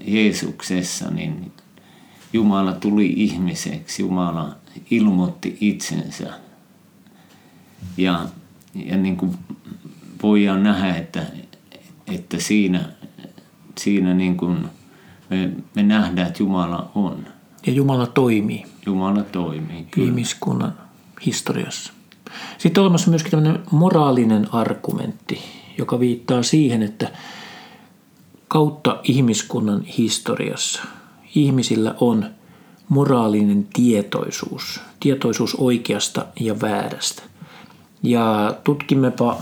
Jeesuksessa 0.07 1.11
niin 1.11 1.51
Jumala 2.33 2.73
tuli 2.73 3.13
ihmiseksi, 3.15 4.01
Jumala 4.01 4.55
ilmoitti 4.91 5.57
itsensä. 5.61 6.33
Ja, 7.97 8.25
ja 8.75 8.97
niin 8.97 9.17
kuin 9.17 9.37
voidaan 10.23 10.63
nähdä, 10.63 10.95
että, 10.95 11.25
että 12.07 12.39
siinä, 12.39 12.89
siinä 13.77 14.13
niin 14.13 14.37
kuin 14.37 14.65
me, 15.29 15.51
me 15.75 15.83
nähdään, 15.83 16.27
että 16.27 16.43
Jumala 16.43 16.91
on. 16.95 17.27
Ja 17.65 17.73
Jumala 17.73 18.07
toimii. 18.07 18.65
Jumala 18.85 19.23
toimii. 19.23 19.87
Kyllä. 19.91 20.07
Ihmiskunnan 20.07 20.73
historiassa. 21.25 21.93
Sitten 22.57 22.81
on 22.81 22.85
olemassa 22.85 23.09
myöskin 23.09 23.31
tämmöinen 23.31 23.63
moraalinen 23.71 24.47
argumentti, 24.53 25.39
joka 25.77 25.99
viittaa 25.99 26.43
siihen, 26.43 26.83
että 26.83 27.11
kautta 28.47 28.99
ihmiskunnan 29.03 29.81
historiassa 29.81 30.81
ihmisillä 31.35 31.95
on 31.99 32.25
moraalinen 32.89 33.67
tietoisuus, 33.73 34.81
tietoisuus 34.99 35.55
oikeasta 35.55 36.25
ja 36.39 36.61
väärästä. 36.61 37.23
Ja 38.03 38.55
tutkimmepa 38.63 39.37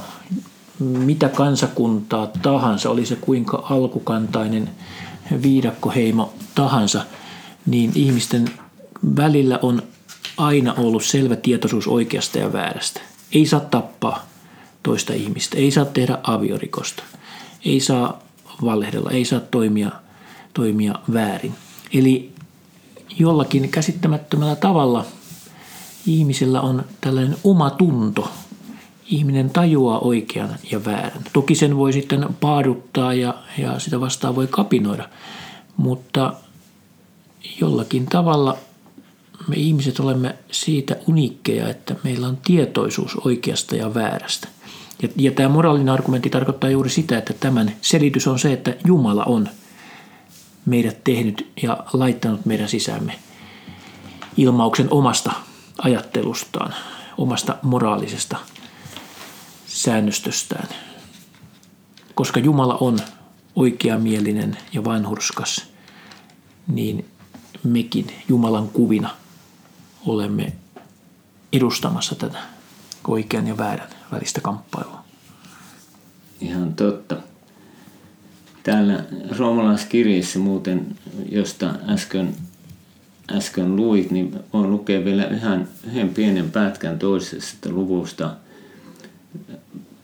mitä 0.79 1.29
kansakuntaa 1.29 2.27
tahansa, 2.41 2.89
oli 2.89 3.05
se 3.05 3.15
kuinka 3.15 3.65
alkukantainen 3.69 4.69
viidakkoheimo 5.43 6.33
tahansa, 6.55 7.05
niin 7.65 7.91
ihmisten 7.95 8.45
välillä 9.15 9.59
on 9.61 9.81
aina 10.37 10.73
ollut 10.73 11.03
selvä 11.03 11.35
tietoisuus 11.35 11.87
oikeasta 11.87 12.39
ja 12.39 12.53
väärästä. 12.53 13.01
Ei 13.31 13.45
saa 13.45 13.59
tappaa 13.59 14.25
toista 14.83 15.13
ihmistä, 15.13 15.57
ei 15.57 15.71
saa 15.71 15.85
tehdä 15.85 16.17
aviorikosta, 16.23 17.03
ei 17.65 17.79
saa 17.79 18.19
valehdella, 18.65 19.11
ei 19.11 19.25
saa 19.25 19.39
toimia, 19.39 19.91
toimia 20.53 20.95
väärin. 21.13 21.53
Eli 21.93 22.31
jollakin 23.19 23.69
käsittämättömällä 23.69 24.55
tavalla 24.55 25.05
ihmisellä 26.05 26.61
on 26.61 26.85
tällainen 27.01 27.37
oma 27.43 27.69
tunto. 27.69 28.31
Ihminen 29.05 29.49
tajuaa 29.49 29.99
oikean 29.99 30.55
ja 30.71 30.85
väärän. 30.85 31.23
Toki 31.33 31.55
sen 31.55 31.77
voi 31.77 31.93
sitten 31.93 32.29
paaduttaa 32.39 33.13
ja, 33.13 33.33
ja 33.57 33.79
sitä 33.79 33.99
vastaan 33.99 34.35
voi 34.35 34.47
kapinoida, 34.47 35.09
mutta 35.77 36.33
jollakin 37.59 38.05
tavalla– 38.05 38.57
me 39.47 39.55
ihmiset 39.55 39.99
olemme 39.99 40.35
siitä 40.51 40.95
uniikkeja, 41.07 41.69
että 41.69 41.95
meillä 42.03 42.27
on 42.27 42.37
tietoisuus 42.37 43.15
oikeasta 43.15 43.75
ja 43.75 43.93
väärästä. 43.93 44.47
Ja, 45.01 45.09
ja 45.15 45.31
tämä 45.31 45.49
moraalinen 45.49 45.93
argumentti 45.93 46.29
tarkoittaa 46.29 46.69
juuri 46.69 46.89
sitä, 46.89 47.17
että 47.17 47.33
tämän 47.33 47.71
selitys 47.81 48.27
on 48.27 48.39
se, 48.39 48.53
että 48.53 48.75
Jumala 48.87 49.23
on 49.23 49.49
meidät 50.65 51.03
tehnyt 51.03 51.51
ja 51.63 51.77
laittanut 51.93 52.45
meidän 52.45 52.69
sisäämme 52.69 53.19
ilmauksen 54.37 54.87
omasta 54.91 55.31
ajattelustaan, 55.77 56.73
omasta 57.17 57.57
moraalisesta 57.61 58.37
säännöstöstään. 59.67 60.67
Koska 62.15 62.39
Jumala 62.39 62.77
on 62.79 62.99
oikeamielinen 63.55 64.57
ja 64.73 64.83
vanhurskas, 64.83 65.65
niin 66.67 67.05
mekin 67.63 68.07
Jumalan 68.27 68.69
kuvina– 68.69 69.09
olemme 70.05 70.53
edustamassa 71.53 72.15
tätä 72.15 72.37
oikean 73.07 73.47
ja 73.47 73.57
väärän 73.57 73.89
välistä 74.11 74.41
kamppailua. 74.41 75.03
Ihan 76.41 76.73
totta. 76.73 77.17
Täällä 78.63 79.03
roomalaiskirjeessä 79.37 80.39
muuten, 80.39 80.97
josta 81.31 81.73
äsken, 81.89 82.35
äsken 83.31 83.75
luit, 83.75 84.11
niin 84.11 84.39
on 84.53 84.71
lukee 84.71 85.05
vielä 85.05 85.27
yhden, 85.27 85.67
yhden 85.87 86.09
pienen 86.09 86.51
pätkän 86.51 86.99
toisesta 86.99 87.69
luvusta. 87.69 88.35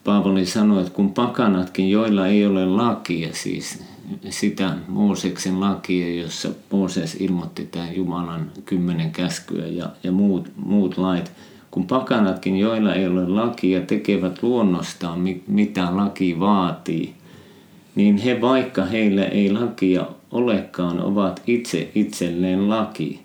Paavali 0.04 0.46
sanoi, 0.46 0.82
että 0.82 0.94
kun 0.94 1.14
pakanatkin, 1.14 1.92
joilla 1.92 2.28
ei 2.28 2.46
ole 2.46 2.66
lakia, 2.66 3.30
siis 3.34 3.84
sitä 4.30 4.74
Mooseksen 4.88 5.60
lakia, 5.60 6.22
jossa 6.22 6.50
Mooses 6.72 7.16
ilmoitti 7.20 7.66
tämän 7.66 7.96
Jumalan 7.96 8.52
kymmenen 8.66 9.12
käskyä 9.12 9.68
ja, 9.68 9.90
ja 10.04 10.12
muut, 10.12 10.52
muut 10.56 10.98
lait. 10.98 11.32
Kun 11.72 11.88
pakanatkin, 11.88 12.58
joilla 12.58 12.94
ei 12.94 13.08
ole 13.08 13.30
lakia, 13.30 13.82
tekevät 13.82 14.44
luonnostaan, 14.44 15.20
mitä 15.48 15.98
laki 15.98 16.40
vaatii, 16.40 17.14
niin 17.96 18.18
he, 18.18 18.42
vaikka 18.42 18.86
heillä 18.86 19.26
ei 19.26 19.52
lakia 19.52 20.06
olekaan, 20.32 21.02
ovat 21.02 21.44
itse 21.48 21.92
itselleen 21.96 22.70
laki. 22.70 23.22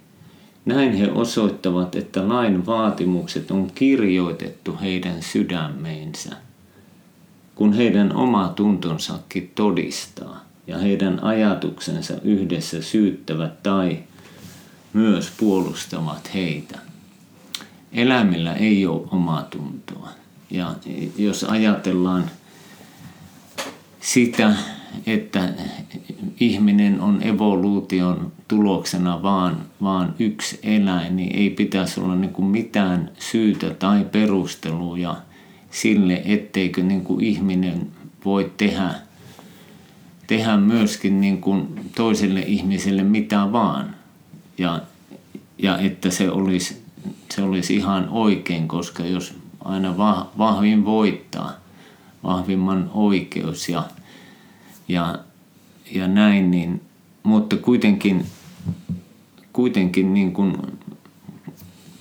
Näin 0.65 0.93
he 0.93 1.11
osoittavat, 1.13 1.95
että 1.95 2.29
lain 2.29 2.67
vaatimukset 2.67 3.51
on 3.51 3.71
kirjoitettu 3.75 4.77
heidän 4.81 5.23
sydämeensä, 5.23 6.37
kun 7.55 7.73
heidän 7.73 8.17
oma 8.17 8.49
tuntonsakin 8.49 9.53
todistaa 9.55 10.42
ja 10.67 10.79
heidän 10.79 11.25
ajatuksensa 11.25 12.15
yhdessä 12.25 12.83
syyttävät 12.83 13.63
tai 13.63 13.99
myös 14.93 15.33
puolustavat 15.37 16.35
heitä. 16.35 16.79
Eläimillä 17.93 18.55
ei 18.55 18.87
ole 18.87 19.09
omaa 19.11 19.43
tuntoa. 19.43 20.09
Ja 20.51 20.75
jos 21.17 21.45
ajatellaan 21.45 22.31
sitä, 24.01 24.55
että 25.07 25.49
ihminen 26.41 27.01
on 27.01 27.23
evoluution 27.23 28.33
tuloksena 28.49 29.23
vaan, 29.23 29.57
vaan 29.83 30.15
yksi 30.19 30.61
eläin, 30.63 31.17
niin 31.17 31.37
ei 31.37 31.51
pitäisi 31.51 32.01
olla 32.01 32.17
niin 32.17 32.33
kuin 32.33 32.47
mitään 32.47 33.11
syytä 33.19 33.71
tai 33.71 34.05
perusteluja 34.13 35.17
sille, 35.71 36.23
etteikö 36.25 36.83
niin 36.83 37.05
kuin 37.05 37.25
ihminen 37.25 37.89
voi 38.25 38.53
tehdä– 38.57 38.95
tehdä 40.27 40.57
myöskin 40.57 41.21
niin 41.21 41.41
kuin 41.41 41.91
toiselle 41.97 42.41
ihmiselle 42.41 43.03
mitä 43.03 43.53
vaan. 43.53 43.97
Ja, 44.59 44.81
ja 45.59 45.79
että 45.79 46.11
se 46.11 46.31
olisi, 46.31 46.83
se 47.35 47.43
olisi 47.43 47.77
ihan 47.77 48.09
oikein, 48.09 48.69
koska 48.69 49.03
jos 49.03 49.35
aina 49.65 49.97
vahvin 50.39 50.85
voittaa, 50.85 51.53
vahvimman 52.25 52.91
oikeus 52.95 53.69
ja, 53.69 53.85
ja, 54.89 55.19
ja 55.93 56.09
näin, 56.09 56.51
niin, 56.51 56.81
mutta 57.23 57.57
kuitenkin, 57.57 58.27
kuitenkin 59.53 60.15
niin 60.15 60.33
kuin 60.33 60.57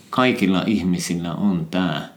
kaikilla 0.09 0.63
ihmisillä 0.67 1.33
on 1.33 1.67
tämä, 1.71 2.09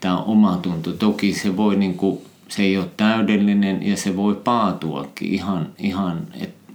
tämä 0.00 0.18
omatunto. 0.18 0.92
Toki 0.92 1.34
se 1.34 1.56
voi 1.56 1.76
niin 1.76 1.94
kuin 1.94 2.18
se 2.48 2.62
ei 2.62 2.78
ole 2.78 2.90
täydellinen 2.96 3.86
ja 3.86 3.96
se 3.96 4.16
voi 4.16 4.34
paatuakin 4.34 5.34
ihan, 5.34 5.68
ihan 5.78 6.26
että 6.34 6.72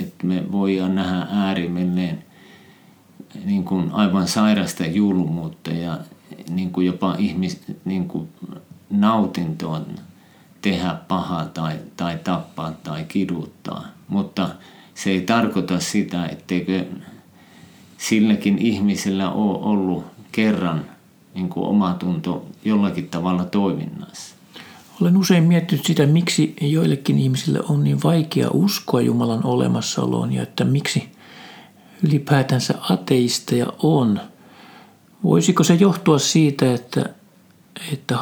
et 0.00 0.14
me 0.22 0.52
voidaan 0.52 0.94
nähdä 0.94 1.26
äärimmilleen 1.30 2.24
niin 3.44 3.64
kuin 3.64 3.92
aivan 3.92 4.28
sairasta 4.28 4.86
julmuutta 4.86 5.70
ja 5.70 5.98
niin 6.50 6.72
kuin 6.72 6.86
jopa 6.86 7.14
ihmis, 7.18 7.62
niin 7.84 8.08
kuin 8.08 8.28
nautintoon 8.90 9.86
tehdä 10.62 10.96
pahaa 11.08 11.44
tai, 11.44 11.78
tai 11.96 12.18
tappaa 12.24 12.72
tai 12.72 13.04
kiduttaa. 13.04 13.84
Mutta 14.08 14.48
se 14.94 15.10
ei 15.10 15.20
tarkoita 15.20 15.80
sitä, 15.80 16.26
etteikö 16.26 16.84
silläkin 17.98 18.58
ihmisellä 18.58 19.30
ole 19.30 19.58
ollut 19.58 20.04
kerran 20.32 20.84
niin 21.34 21.48
kuin 21.48 21.66
omatunto 21.66 22.46
jollakin 22.64 23.08
tavalla 23.08 23.44
toiminnassa. 23.44 24.35
Olen 25.00 25.16
usein 25.16 25.44
miettinyt 25.44 25.84
sitä, 25.84 26.06
miksi 26.06 26.56
joillekin 26.60 27.18
ihmisille 27.18 27.60
on 27.68 27.84
niin 27.84 28.02
vaikea 28.02 28.48
uskoa 28.52 29.00
Jumalan 29.00 29.46
olemassaoloon 29.46 30.32
ja 30.32 30.42
että 30.42 30.64
miksi 30.64 31.08
ylipäätänsä 32.02 32.74
ateisteja 32.90 33.66
on. 33.82 34.20
Voisiko 35.22 35.64
se 35.64 35.74
johtua 35.74 36.18
siitä, 36.18 36.74
että, 36.74 37.14
että 37.92 38.16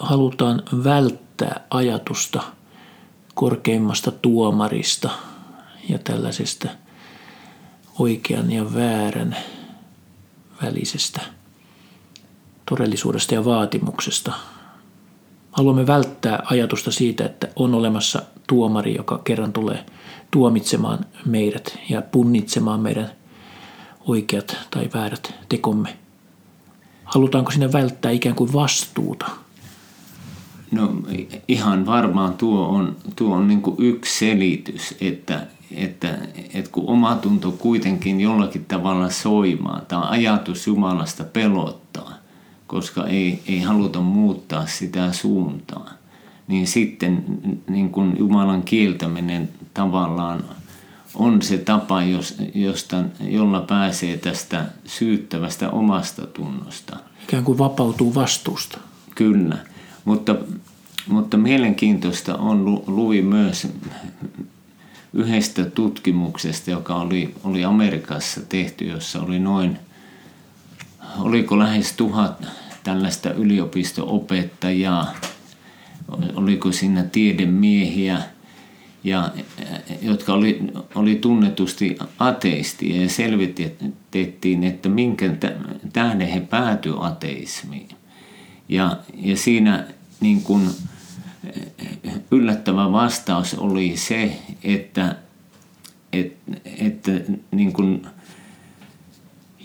halutaan 0.00 0.62
välttää 0.84 1.60
ajatusta 1.70 2.42
korkeimmasta 3.34 4.10
tuomarista 4.10 5.10
ja 5.88 5.98
tällaisesta 5.98 6.68
oikean 7.98 8.52
ja 8.52 8.74
väärän 8.74 9.36
välisestä 10.62 11.20
todellisuudesta 12.68 13.34
ja 13.34 13.44
vaatimuksesta– 13.44 14.32
Haluamme 15.56 15.86
välttää 15.86 16.42
ajatusta 16.50 16.90
siitä, 16.90 17.24
että 17.24 17.48
on 17.56 17.74
olemassa 17.74 18.22
tuomari, 18.46 18.94
joka 18.94 19.20
kerran 19.24 19.52
tulee 19.52 19.86
tuomitsemaan 20.30 20.98
meidät 21.26 21.78
ja 21.88 22.02
punnitsemaan 22.02 22.80
meidän 22.80 23.10
oikeat 24.06 24.56
tai 24.70 24.90
väärät 24.94 25.34
tekomme. 25.48 25.96
Halutaanko 27.04 27.50
sinne 27.50 27.72
välttää 27.72 28.10
ikään 28.10 28.34
kuin 28.34 28.52
vastuuta? 28.52 29.26
No 30.70 30.92
ihan 31.48 31.86
varmaan 31.86 32.34
tuo 32.34 32.66
on, 32.68 32.96
tuo 33.16 33.34
on 33.34 33.48
niin 33.48 33.62
yksi 33.78 34.18
selitys, 34.18 34.94
että, 35.00 35.46
että, 35.70 36.18
että 36.54 36.70
kun 36.70 36.84
omatunto 36.86 37.52
kuitenkin 37.52 38.20
jollakin 38.20 38.64
tavalla 38.64 39.10
soimaa, 39.10 39.80
tämä 39.88 40.10
ajatus 40.10 40.66
Jumalasta 40.66 41.24
pelottaa, 41.24 41.85
koska 42.66 43.06
ei, 43.06 43.42
ei 43.46 43.60
haluta 43.60 44.00
muuttaa 44.00 44.66
sitä 44.66 45.12
suuntaa. 45.12 45.90
Niin 46.48 46.66
sitten 46.66 47.24
niin 47.68 47.90
kuin 47.90 48.18
Jumalan 48.18 48.62
kieltäminen 48.62 49.48
tavallaan 49.74 50.44
on 51.14 51.42
se 51.42 51.58
tapa, 51.58 52.02
josta, 52.54 53.04
jolla 53.20 53.60
pääsee 53.60 54.16
tästä 54.16 54.64
syyttävästä 54.84 55.70
omasta 55.70 56.26
tunnosta. 56.26 56.96
Ikään 57.22 57.44
kuin 57.44 57.58
vapautuu 57.58 58.14
vastuusta. 58.14 58.78
Kyllä, 59.14 59.58
mutta, 60.04 60.36
mutta 61.08 61.36
mielenkiintoista 61.36 62.36
on, 62.36 62.82
luvi 62.86 63.22
myös 63.22 63.68
yhdestä 65.12 65.64
tutkimuksesta, 65.64 66.70
joka 66.70 66.94
oli, 66.94 67.34
oli 67.44 67.64
Amerikassa 67.64 68.40
tehty, 68.40 68.84
jossa 68.84 69.22
oli 69.22 69.38
noin 69.38 69.78
oliko 71.18 71.58
lähes 71.58 71.92
tuhat 71.92 72.46
tällaista 72.84 73.30
yliopisto-opettajaa, 73.30 75.14
oliko 76.34 76.72
siinä 76.72 77.02
tiedemiehiä, 77.02 78.22
ja, 79.04 79.30
jotka 80.02 80.32
oli, 80.32 80.60
oli 80.94 81.14
tunnetusti 81.14 81.98
ateistia 82.18 83.02
ja 83.02 83.08
selvitettiin, 83.08 84.64
että 84.64 84.88
minkä 84.88 85.36
tähden 85.92 86.28
he 86.28 86.40
päätyivät 86.40 87.02
ateismiin. 87.02 87.88
Ja, 88.68 88.96
ja 89.14 89.36
siinä 89.36 89.84
niin 90.20 90.42
kun, 90.42 90.70
yllättävä 92.30 92.92
vastaus 92.92 93.54
oli 93.54 93.96
se, 93.96 94.38
että, 94.64 95.16
että, 96.12 96.52
että 96.64 97.10
niin 97.50 97.72
kun, 97.72 98.06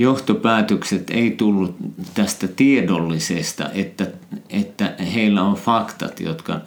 johtopäätökset 0.02 1.10
ei 1.10 1.32
tullut 1.32 1.76
tästä 2.14 2.48
tiedollisesta, 2.48 3.70
että, 3.74 4.08
että 4.50 4.96
heillä 5.14 5.44
on 5.44 5.56
faktat, 5.56 6.20
jotka 6.20 6.62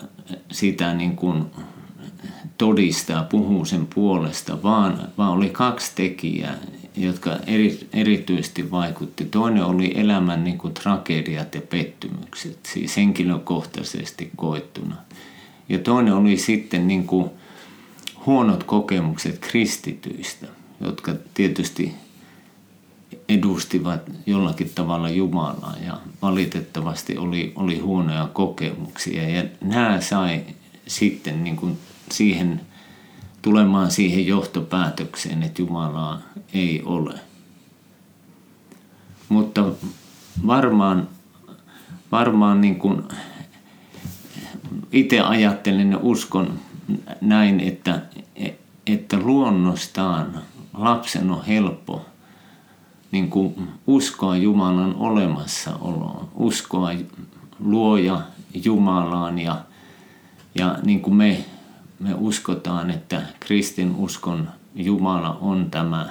sitä 0.53 0.95
niin 0.95 1.17
kuin 1.17 1.45
todistaa, 2.59 3.23
puhuu 3.23 3.65
sen 3.65 3.87
puolesta, 3.95 4.63
vaan, 4.63 5.09
vaan 5.19 5.31
oli 5.33 5.49
kaksi 5.49 5.93
tekijää, 5.95 6.57
jotka 6.97 7.31
eri, 7.47 7.89
erityisesti 7.93 8.71
vaikutti. 8.71 9.25
Toinen 9.25 9.65
oli 9.65 9.93
elämän 9.97 10.45
niin 10.45 10.59
kuin 10.59 10.75
tragediat 10.75 11.55
ja 11.55 11.61
pettymykset, 11.61 12.59
siis 12.63 12.97
henkilökohtaisesti 12.97 14.31
koettuna. 14.37 14.97
Ja 15.69 15.79
toinen 15.79 16.15
oli 16.15 16.37
sitten 16.37 16.89
niin 16.89 17.07
kuin 17.07 17.31
huonot 18.27 18.65
kokemukset 18.65 19.39
kristityistä, 19.39 20.47
jotka 20.81 21.15
tietysti 21.35 21.95
edustivat 23.29 24.01
jollakin 24.27 24.71
tavalla 24.75 25.09
Jumalaa 25.09 25.75
ja 25.87 26.01
valitettavasti 26.23 27.19
oli, 27.19 27.53
oli 27.57 27.79
huonoja 27.79 28.29
kokemuksia. 28.33 29.29
Ja 29.29 29.45
nämä 29.61 30.01
sai 30.01 30.43
sitten 30.87 31.45
niin 31.45 31.57
kuin 31.57 31.79
siihen, 32.11 32.61
tulemaan 33.43 33.91
siihen 33.91 34.27
johtopäätökseen, 34.27 35.43
että 35.43 35.63
Jumalaa 35.63 36.23
ei 36.53 36.83
ole. 36.85 37.15
Mutta 39.29 39.65
varmaan, 40.47 41.09
varmaan 42.13 42.61
niin 42.61 42.77
kuin 42.77 43.03
itse 44.93 45.21
ajattelen 45.21 45.93
ja 45.93 45.99
uskon 46.03 46.61
näin, 47.21 47.61
että, 47.61 48.03
että 48.87 49.19
luonnostaan 49.19 50.43
lapsen 50.75 51.31
on 51.31 51.45
helppo– 51.45 52.05
niin 53.15 53.31
kuin 53.31 53.69
uskoa 53.87 54.37
Jumalan 54.37 54.97
olemassaoloon, 54.97 56.29
uskoa 56.35 56.91
luoja 57.59 58.21
Jumalaan 58.65 59.39
ja, 59.39 59.57
ja 60.55 60.79
niin 60.83 61.01
kuin 61.01 61.15
me, 61.15 61.45
me 62.01 62.15
uskotaan, 62.15 62.91
että 62.91 63.23
kristin 63.41 63.97
uskon 63.97 64.49
Jumala 64.75 65.39
on 65.41 65.71
tämä 65.71 66.09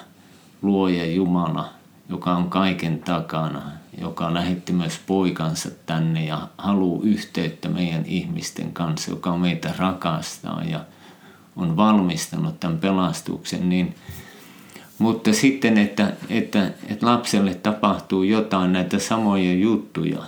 luoja 0.62 1.06
Jumala, 1.06 1.70
joka 2.10 2.36
on 2.36 2.50
kaiken 2.50 3.00
takana, 3.00 3.62
joka 4.02 4.34
lähetti 4.34 4.74
myös 4.74 5.00
poikansa 5.08 5.70
tänne 5.86 6.26
ja 6.26 6.48
haluaa 6.58 7.04
yhteyttä 7.04 7.70
meidän 7.70 8.06
ihmisten 8.06 8.74
kanssa, 8.74 9.12
joka 9.12 9.38
meitä 9.38 9.74
rakastaa 9.78 10.64
ja 10.64 10.80
on 11.56 11.78
valmistanut 11.78 12.60
tämän 12.60 12.78
pelastuksen, 12.78 13.70
niin– 13.70 13.96
mutta 15.00 15.34
sitten, 15.34 15.78
että, 15.78 16.14
että, 16.30 16.72
että 16.88 17.06
lapselle 17.06 17.54
tapahtuu 17.54 18.24
jotain 18.24 18.74
näitä 18.74 19.00
samoja 19.00 19.54
juttuja, 19.54 20.24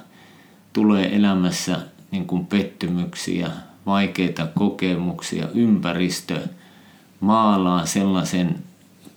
tulee 0.74 1.16
elämässä 1.16 1.80
niin 2.12 2.28
kuin 2.28 2.46
pettymyksiä, 2.46 3.50
vaikeita 3.86 4.48
kokemuksia, 4.56 5.48
ympäristö 5.54 6.40
maalaa 7.20 7.86
sellaisen 7.86 8.56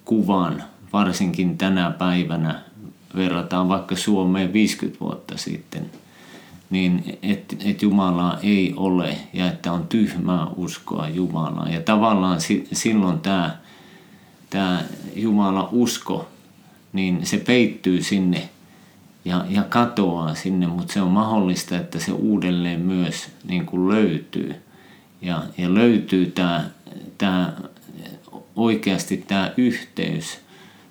kuvan, 0.05 0.63
varsinkin 0.93 1.59
tänä 1.59 1.91
päivänä, 1.91 2.63
verrataan 3.17 3.69
vaikka 3.69 3.97
Suomeen 3.97 4.53
50 4.53 5.01
vuotta 5.01 5.39
sitten, 5.39 5.91
niin 6.71 7.19
että 7.23 7.57
et 7.65 7.83
Jumalaa 7.83 8.39
ei 8.43 8.75
ole 8.77 9.17
ja 9.33 9.47
että 9.47 9.73
on 9.73 9.87
tyhmää 9.89 10.47
uskoa 10.57 11.09
Jumalaa. 11.09 11.69
Ja 11.69 11.81
tavallaan 11.81 12.41
si, 12.41 12.69
silloin 12.73 13.21
tämä 13.21 13.57
tämä 14.51 14.85
Jumala 15.17 15.69
usko, 15.73 16.29
niin 16.93 17.27
se 17.27 17.37
peittyy 17.37 18.03
sinne 18.03 18.49
ja, 19.25 19.45
ja 19.49 19.63
katoaa 19.63 20.35
sinne, 20.35 20.67
mutta 20.67 20.93
se 20.93 21.03
on 21.03 21.11
mahdollista, 21.11 21.77
että 21.77 21.99
se 21.99 22.13
uudelleen 22.13 22.81
myös 22.81 23.29
niin 23.49 23.67
kuin 23.67 23.89
löytyy. 23.89 24.55
Ja, 25.23 25.43
ja 25.59 25.75
löytyy 25.75 26.27
tämä, 26.27 26.65
tämä 27.19 27.53
oikeasti 28.57 29.17
tämä 29.17 29.53
yhteys 29.57 30.41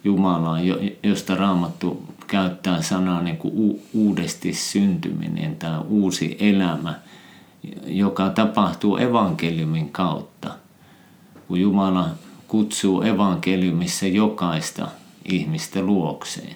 Jumalaan, 0.04 0.62
josta 1.04 1.36
Raamattu 1.36 2.04
käyttää 2.28 2.82
sanaa 2.82 3.22
niin 3.22 3.38
kuin 3.38 3.82
uudesti 3.94 4.54
syntyminen, 4.54 5.56
tämä 5.56 5.80
uusi 5.80 6.38
elämä, 6.40 6.94
joka 7.86 8.30
tapahtuu 8.30 8.98
evankeliumin 8.98 9.90
kautta. 9.90 10.52
Kun 11.48 11.62
Jumala 11.62 12.10
kutsuu 12.48 13.02
evankeliumissa 13.02 14.08
jokaista 14.08 14.88
ihmistä 15.26 15.82
luokseen. 15.82 16.56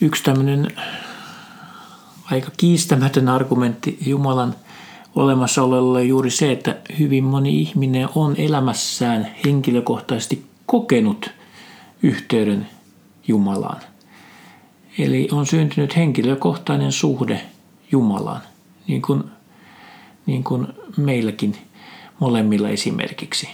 Yksi 0.00 0.22
tämmöinen 0.22 0.68
aika 2.30 2.50
kiistämätön 2.56 3.28
argumentti 3.28 3.98
Jumalan 4.06 4.54
olemassaololle 5.14 6.04
juuri 6.04 6.30
se, 6.30 6.52
että 6.52 6.76
hyvin 6.98 7.24
moni 7.24 7.60
ihminen 7.60 8.08
on 8.14 8.34
elämässään 8.36 9.30
henkilökohtaisesti 9.44 10.46
kokenut 10.66 11.30
yhteyden 12.02 12.68
Jumalaan. 13.28 13.80
Eli 14.98 15.28
on 15.32 15.46
syntynyt 15.46 15.96
henkilökohtainen 15.96 16.92
suhde 16.92 17.40
Jumalaan, 17.92 18.40
niin 18.86 19.02
kuin, 19.02 19.24
niin 20.26 20.44
kuin 20.44 20.66
meilläkin– 20.96 21.56
molemmilla 22.20 22.68
esimerkiksi. 22.68 23.48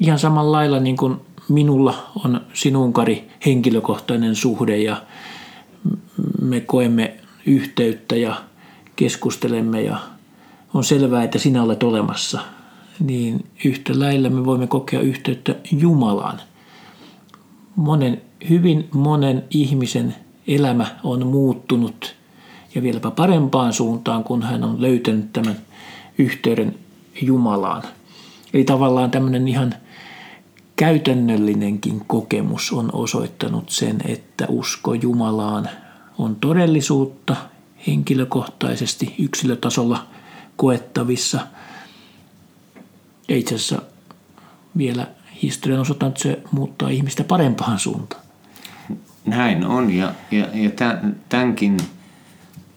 Ihan 0.00 0.18
samalla 0.18 0.52
lailla 0.52 0.80
niin 0.80 0.96
kuin 0.96 1.16
minulla 1.48 2.10
on 2.24 2.40
sinun 2.54 2.92
Kari 2.92 3.28
henkilökohtainen 3.46 4.34
suhde 4.34 4.76
ja 4.76 5.02
me 6.42 6.60
koemme 6.60 7.16
yhteyttä 7.46 8.16
ja 8.16 8.36
keskustelemme 8.96 9.82
ja 9.82 9.98
on 10.74 10.84
selvää, 10.84 11.22
että 11.22 11.38
sinä 11.38 11.62
olet 11.62 11.82
olemassa, 11.82 12.40
niin 13.00 13.46
yhtä 13.64 13.92
lailla 14.00 14.30
me 14.30 14.44
voimme 14.44 14.66
kokea 14.66 15.00
yhteyttä 15.00 15.54
Jumalaan. 15.72 16.40
Monen, 17.76 18.22
hyvin 18.48 18.88
monen 18.92 19.44
ihmisen 19.50 20.14
elämä 20.46 20.86
on 21.04 21.26
muuttunut 21.26 22.14
ja 22.74 22.82
vieläpä 22.82 23.10
parempaan 23.10 23.72
suuntaan, 23.72 24.24
kun 24.24 24.42
hän 24.42 24.64
on 24.64 24.82
löytänyt 24.82 25.32
tämän 25.32 25.56
yhteyden 26.18 26.74
Jumalaan. 27.22 27.82
Eli 28.54 28.64
tavallaan 28.64 29.10
tämmöinen 29.10 29.48
ihan 29.48 29.74
käytännöllinenkin 30.76 32.04
kokemus 32.06 32.72
on 32.72 32.90
osoittanut 32.92 33.70
sen, 33.70 33.98
että 34.04 34.46
usko 34.48 34.94
Jumalaan 34.94 35.68
on 36.18 36.36
todellisuutta 36.36 37.36
henkilökohtaisesti 37.86 39.14
yksilötasolla 39.18 40.06
koettavissa. 40.56 41.40
Ja 43.28 43.36
itse 43.36 43.54
asiassa 43.54 43.82
vielä 44.78 45.06
historian 45.42 45.80
osoittanut, 45.80 46.16
että 46.16 46.22
se 46.22 46.42
muuttaa 46.52 46.88
ihmistä 46.88 47.24
parempaan 47.24 47.78
suuntaan. 47.78 48.22
Näin 49.26 49.66
on 49.66 49.90
ja, 49.90 50.12
ja, 50.30 50.46
ja 50.54 50.70
tämänkin 51.28 51.76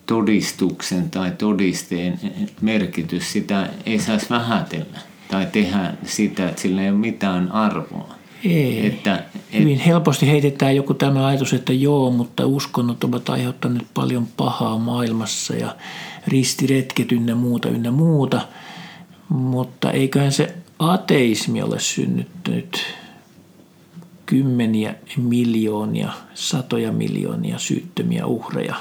todistuksen 0.06 1.10
tai 1.10 1.32
todisteen 1.32 2.20
merkitys, 2.62 3.32
sitä 3.32 3.70
ei 3.86 4.00
saisi 4.00 4.30
vähätellä 4.30 5.11
tai 5.32 5.48
tehdä 5.52 5.94
sitä, 6.04 6.50
että 6.50 6.62
sillä 6.62 6.82
ei 6.82 6.90
ole 6.90 6.98
mitään 6.98 7.52
arvoa. 7.52 8.16
Ei. 8.44 8.88
Että, 8.88 9.16
et... 9.36 9.60
Hyvin 9.60 9.80
helposti 9.80 10.28
heitetään 10.28 10.76
joku 10.76 10.94
tämä 10.94 11.28
ajatus, 11.28 11.54
että 11.54 11.74
joo, 11.74 12.12
mutta 12.12 12.46
uskonnot 12.46 13.04
ovat 13.04 13.30
aiheuttaneet 13.30 13.88
paljon 13.94 14.28
pahaa 14.38 14.78
maailmassa 14.78 15.56
ja 15.56 15.76
ristiretket 16.28 17.12
ynnä 17.12 17.36
muuta 17.36 17.70
ynnä 17.70 17.92
muuta. 17.92 18.42
Mutta 19.30 19.92
eiköhän 19.92 20.32
se 20.32 20.56
ateismi 20.80 21.62
ole 21.62 21.80
synnyttänyt 21.80 22.86
kymmeniä 24.26 24.96
miljoonia, 25.18 26.10
satoja 26.34 26.92
miljoonia 26.92 27.60
syyttömiä 27.60 28.26
uhreja. 28.26 28.76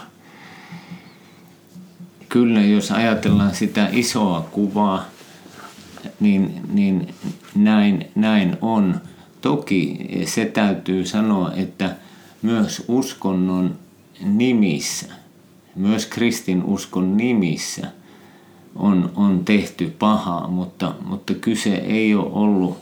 Kyllä, 2.28 2.60
jos 2.60 2.90
ajatellaan 2.90 3.54
sitä 3.54 3.88
isoa 3.92 4.40
kuvaa, 4.40 5.04
niin, 6.20 6.60
niin 6.72 7.14
näin, 7.54 8.08
näin 8.14 8.56
on. 8.60 9.00
Toki 9.40 10.08
se 10.24 10.44
täytyy 10.44 11.06
sanoa, 11.06 11.52
että 11.52 11.96
myös 12.42 12.84
uskonnon 12.88 13.78
nimissä, 14.24 15.06
myös 15.76 16.06
kristin 16.06 16.64
uskon 16.64 17.16
nimissä 17.16 17.86
on, 18.76 19.12
on 19.16 19.44
tehty 19.44 19.94
pahaa, 19.98 20.48
mutta, 20.48 20.94
mutta 21.04 21.34
kyse 21.34 21.74
ei 21.74 22.14
ole 22.14 22.30
ollut 22.32 22.78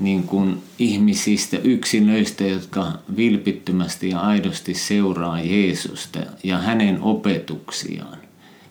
niin 0.00 0.22
kuin 0.22 0.62
ihmisistä, 0.78 1.56
yksilöistä, 1.58 2.44
jotka 2.44 2.92
vilpittömästi 3.16 4.08
ja 4.08 4.20
aidosti 4.20 4.74
seuraa 4.74 5.40
Jeesusta 5.40 6.18
ja 6.44 6.58
hänen 6.58 7.02
opetuksiaan 7.02 8.18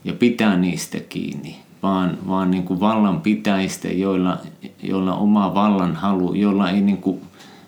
ja 0.03 0.13
pitää 0.13 0.57
niistä 0.57 0.99
kiinni 0.99 1.64
vaan, 1.85 2.17
vaan 2.27 2.51
niin 2.51 2.63
kuin 2.63 2.79
vallanpitäjistä, 2.79 3.87
joilla, 3.87 4.37
joilla 4.83 5.15
oma 5.15 5.53
vallan 5.53 5.95
halu, 5.95 6.33
joilla 6.33 6.69
ei 6.69 6.81
niin 6.81 6.97
kuin 6.97 7.21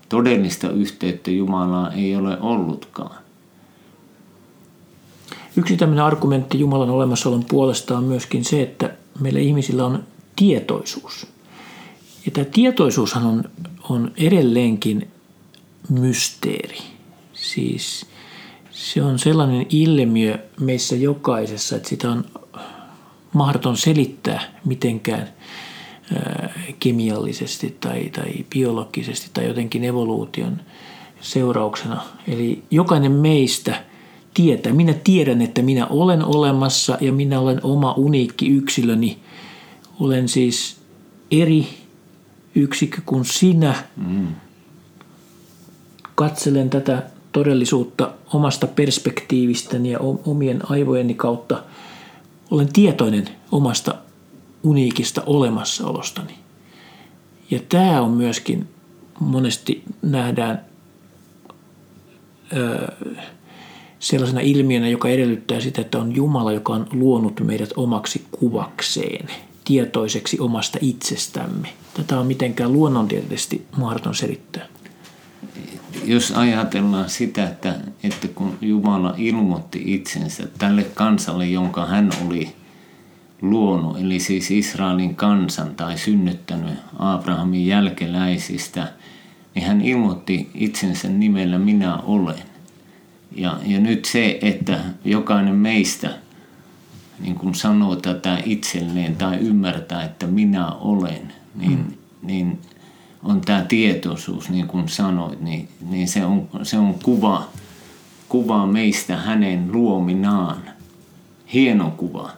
todellista 0.10 0.70
yhteyttä 0.70 1.32
Jumalaan 1.32 1.94
ei 1.94 2.16
ole 2.16 2.38
ollutkaan. 2.42 3.16
Yksi 5.56 5.78
tämmöinen 5.78 6.06
argumentti 6.06 6.60
Jumalan 6.60 6.90
olemassaolon 6.90 7.46
puolesta 7.46 7.98
on 7.98 8.04
myöskin 8.04 8.46
se, 8.46 8.62
että 8.62 8.94
meillä 9.20 9.40
ihmisillä 9.40 9.86
on 9.86 10.04
tietoisuus. 10.36 11.28
Ja 12.26 12.32
tämä 12.32 12.46
tietoisuushan 12.46 13.26
on, 13.26 13.44
on 13.90 14.12
edelleenkin 14.18 15.08
mysteeri. 15.90 16.78
Siis 17.34 18.06
se 18.72 19.04
on 19.04 19.20
sellainen 19.20 19.66
ilmiö 19.70 20.38
meissä 20.60 20.96
jokaisessa, 20.96 21.76
että 21.76 21.90
sitä 21.90 22.12
on 22.12 22.26
mahdoton 23.38 23.78
selittää 23.78 24.42
mitenkään 24.66 25.28
kemiallisesti 26.80 27.78
tai, 27.80 28.10
tai 28.10 28.46
biologisesti 28.50 29.30
tai 29.34 29.48
jotenkin 29.48 29.84
evoluution 29.84 30.62
seurauksena. 31.22 32.02
Eli 32.28 32.64
jokainen 32.72 33.12
meistä 33.12 33.84
tietää, 34.34 34.74
minä 34.74 34.94
tiedän, 34.94 35.42
että 35.42 35.62
minä 35.62 35.88
olen 35.88 36.26
olemassa 36.26 36.98
ja 37.02 37.12
minä 37.12 37.40
olen 37.40 37.60
oma 37.64 37.94
uniikki 37.98 38.48
yksilöni. 38.48 39.20
Olen 40.00 40.30
siis 40.30 40.78
eri 41.32 41.68
yksikö 42.56 43.02
kuin 43.06 43.26
sinä. 43.26 43.76
Mm. 44.08 44.28
Katselen 46.16 46.70
tätä 46.70 47.04
todellisuutta 47.32 48.14
omasta 48.34 48.68
perspektiivistäni 48.68 49.92
ja 49.92 50.00
omien 50.26 50.72
aivojeni 50.72 51.14
kautta– 51.14 51.64
olen 52.52 52.74
tietoinen 52.74 53.30
omasta 53.52 53.96
uniikista 54.64 55.24
olemassaolostani. 55.26 56.34
Ja 57.52 57.60
tämä 57.70 58.02
on 58.02 58.12
myöskin 58.12 58.68
monesti 59.20 59.84
nähdään 60.02 60.66
ö, 62.58 62.92
sellaisena 64.00 64.42
ilmiönä, 64.42 64.90
joka 64.90 65.10
edellyttää 65.10 65.60
sitä, 65.60 65.82
että 65.82 66.00
on 66.00 66.16
Jumala, 66.16 66.52
joka 66.52 66.74
on 66.74 66.88
luonut 66.94 67.40
meidät 67.40 67.70
omaksi 67.76 68.26
kuvakseen, 68.32 69.28
tietoiseksi 69.66 70.40
omasta 70.40 70.78
itsestämme. 70.82 71.70
Tätä 71.94 72.20
on 72.20 72.28
mitenkään 72.28 72.74
luonnontieteellisesti 72.74 73.66
mahdoton 73.78 74.16
selittää 74.16 74.68
jos 76.04 76.32
ajatellaan 76.32 77.10
sitä, 77.10 77.44
että, 77.44 77.76
että 78.04 78.28
kun 78.28 78.58
Jumala 78.62 79.14
ilmoitti 79.18 79.82
itsensä 79.86 80.48
tälle 80.58 80.84
kansalle, 80.84 81.46
jonka 81.46 81.86
hän 81.86 82.10
oli 82.26 82.56
luonut, 83.42 84.00
eli 84.00 84.20
siis 84.20 84.52
Israelin 84.52 85.16
kansan 85.16 85.76
tai 85.76 85.98
synnyttänyt 85.98 86.74
Abrahamin 87.00 87.68
jälkeläisistä, 87.68 88.88
niin 89.56 89.66
hän 89.66 89.82
ilmoitti 89.82 90.50
itsensä 90.54 91.10
nimellä 91.10 91.60
minä 91.60 91.98
olen. 91.98 92.44
Ja, 93.36 93.60
ja 93.66 93.80
nyt 93.80 94.06
se, 94.06 94.40
että 94.42 94.80
jokainen 95.06 95.56
meistä 95.56 96.18
niin 97.20 97.36
kuin 97.36 97.56
sanoo 97.56 97.96
tätä 97.96 98.38
itselleen 98.46 99.16
tai 99.16 99.38
ymmärtää, 99.38 100.04
että 100.04 100.28
minä 100.28 100.72
olen, 100.72 101.34
niin, 101.56 101.78
mm. 101.78 101.94
niin 102.22 102.60
on 103.28 103.42
tämä 103.42 103.62
tietoisuus, 103.62 104.50
niin 104.50 104.68
kuin 104.68 104.90
sanoit, 104.90 105.42
niin, 105.42 105.70
niin 105.90 106.08
se, 106.08 106.26
on, 106.26 106.50
se 106.64 106.78
on 106.78 106.94
kuva, 107.04 107.50
kuva 108.30 108.66
meistä 108.66 109.18
hänen 109.18 109.72
luominaan. 109.72 110.64
Hieno 111.54 111.92
kuva. 111.92 112.32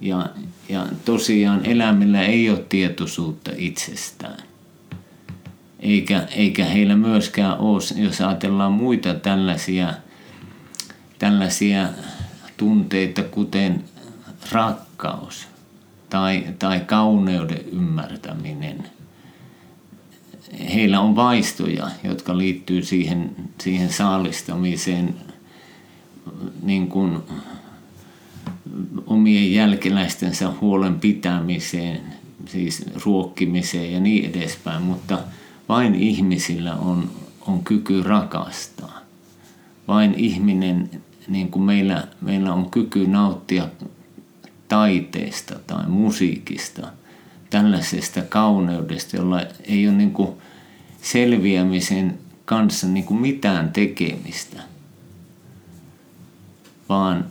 Ja, 0.00 0.28
ja 0.68 0.86
tosiaan 1.04 1.66
eläimillä 1.66 2.22
ei 2.22 2.50
ole 2.50 2.64
tietoisuutta 2.68 3.50
itsestään. 3.56 4.42
Eikä, 5.80 6.26
eikä 6.36 6.64
heillä 6.64 6.96
myöskään 6.96 7.58
ole, 7.58 8.02
jos 8.02 8.20
ajatellaan 8.20 8.72
muita 8.72 9.14
tällaisia, 9.14 9.94
tällaisia 11.18 11.88
tunteita, 12.56 13.22
kuten 13.22 13.84
rakkaus 14.52 15.48
tai, 16.10 16.44
tai 16.58 16.80
kauneuden 16.80 17.60
ymmärtäminen– 17.72 18.84
heillä 20.74 21.00
on 21.00 21.16
vaistoja, 21.16 21.90
jotka 22.04 22.38
liittyy 22.38 22.82
siihen, 22.82 23.30
siihen 23.60 23.92
saalistamiseen, 23.92 25.14
niin 26.62 26.88
kuin 26.88 27.18
omien 29.06 29.52
jälkeläistensä 29.52 30.52
huolen 30.60 31.00
pitämiseen, 31.00 32.00
siis 32.46 32.84
ruokkimiseen 33.04 33.92
ja 33.92 34.00
niin 34.00 34.30
edespäin, 34.30 34.82
mutta 34.82 35.18
vain 35.68 35.94
ihmisillä 35.94 36.74
on, 36.74 37.10
on 37.46 37.64
kyky 37.64 38.02
rakastaa. 38.02 38.98
Vain 39.88 40.14
ihminen, 40.14 40.90
niin 41.28 41.50
kuin 41.50 41.62
meillä, 41.62 42.08
meillä 42.20 42.52
on 42.52 42.70
kyky 42.70 43.06
nauttia 43.06 43.68
taiteesta 44.68 45.58
tai 45.66 45.88
musiikista, 45.88 46.86
tällaisesta 47.50 48.22
kauneudesta, 48.22 49.16
jolla 49.16 49.40
ei 49.64 49.88
ole 49.88 49.96
niin 49.96 50.10
kuin 50.10 50.30
selviämisen 51.04 52.18
kanssa 52.44 52.86
niin 52.86 53.04
kuin 53.04 53.20
mitään 53.20 53.72
tekemistä, 53.72 54.62
vaan, 56.88 57.24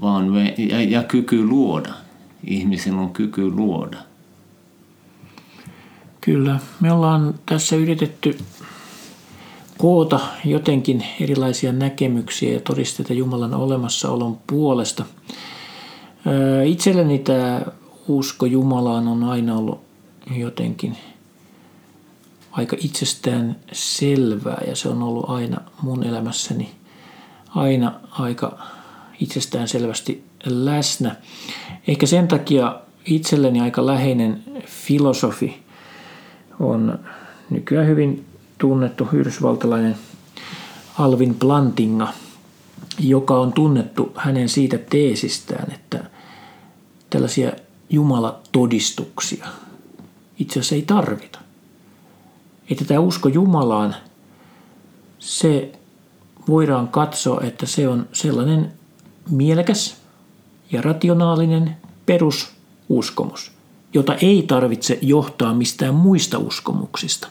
vaan 0.00 0.32
me, 0.32 0.54
ja, 0.58 0.82
ja 0.82 1.02
kyky 1.02 1.46
luoda. 1.46 1.94
Ihmisellä 2.44 3.00
on 3.00 3.12
kyky 3.12 3.50
luoda. 3.50 3.98
Kyllä, 6.20 6.60
me 6.80 6.92
ollaan 6.92 7.34
tässä 7.46 7.76
yritetty 7.76 8.38
koota 9.78 10.20
jotenkin 10.44 11.04
erilaisia 11.20 11.72
näkemyksiä 11.72 12.52
ja 12.52 12.60
todisteita 12.60 13.12
Jumalan 13.12 13.54
olemassaolon 13.54 14.38
puolesta. 14.46 15.04
Itselleni 16.64 17.18
tämä 17.18 17.62
usko 18.08 18.46
Jumalaan 18.46 19.08
on 19.08 19.24
aina 19.24 19.56
ollut 19.56 19.80
jotenkin 20.36 20.96
aika 22.52 22.76
itsestään 22.80 23.56
selvää 23.72 24.62
ja 24.66 24.76
se 24.76 24.88
on 24.88 25.02
ollut 25.02 25.30
aina 25.30 25.60
mun 25.82 26.04
elämässäni 26.04 26.70
aina 27.54 28.00
aika 28.10 28.58
itsestään 29.20 29.68
selvästi 29.68 30.24
läsnä. 30.44 31.16
Ehkä 31.88 32.06
sen 32.06 32.28
takia 32.28 32.80
itselleni 33.04 33.60
aika 33.60 33.86
läheinen 33.86 34.44
filosofi 34.66 35.62
on 36.60 36.98
nykyään 37.50 37.86
hyvin 37.86 38.24
tunnettu 38.58 39.08
yhdysvaltalainen 39.12 39.96
Alvin 40.98 41.34
Plantinga, 41.34 42.08
joka 42.98 43.40
on 43.40 43.52
tunnettu 43.52 44.12
hänen 44.16 44.48
siitä 44.48 44.78
teesistään, 44.78 45.72
että 45.72 46.04
tällaisia 47.10 47.52
jumalatodistuksia 47.90 49.46
itse 50.38 50.60
asiassa 50.60 50.74
ei 50.74 50.82
tarvita. 50.82 51.31
Että 52.70 52.84
tämä 52.84 53.00
usko 53.00 53.28
Jumalaan, 53.28 53.94
se 55.18 55.72
voidaan 56.48 56.88
katsoa, 56.88 57.40
että 57.40 57.66
se 57.66 57.88
on 57.88 58.08
sellainen 58.12 58.72
mielekäs 59.30 59.96
ja 60.72 60.82
rationaalinen 60.82 61.76
perususkomus, 62.06 63.52
jota 63.94 64.14
ei 64.14 64.42
tarvitse 64.42 64.98
johtaa 65.02 65.54
mistään 65.54 65.94
muista 65.94 66.38
uskomuksista, 66.38 67.28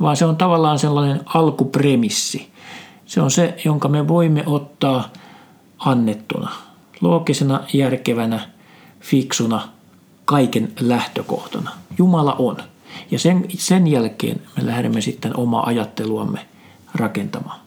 vaan 0.00 0.16
se 0.16 0.24
on 0.24 0.36
tavallaan 0.36 0.78
sellainen 0.78 1.20
alkupremissi. 1.24 2.48
Se 3.06 3.20
on 3.20 3.30
se, 3.30 3.54
jonka 3.64 3.88
me 3.88 4.08
voimme 4.08 4.42
ottaa 4.46 5.08
annettuna, 5.78 6.52
loogisena, 7.00 7.60
järkevänä, 7.72 8.48
fiksuna, 9.00 9.68
kaiken 10.24 10.72
lähtökohtana. 10.80 11.70
Jumala 11.98 12.32
on. 12.38 12.56
Ja 13.10 13.18
sen, 13.18 13.44
sen 13.58 13.86
jälkeen 13.86 14.42
me 14.56 14.66
lähdemme 14.66 15.00
sitten 15.00 15.36
omaa 15.36 15.66
ajatteluamme 15.66 16.46
rakentamaan. 16.94 17.60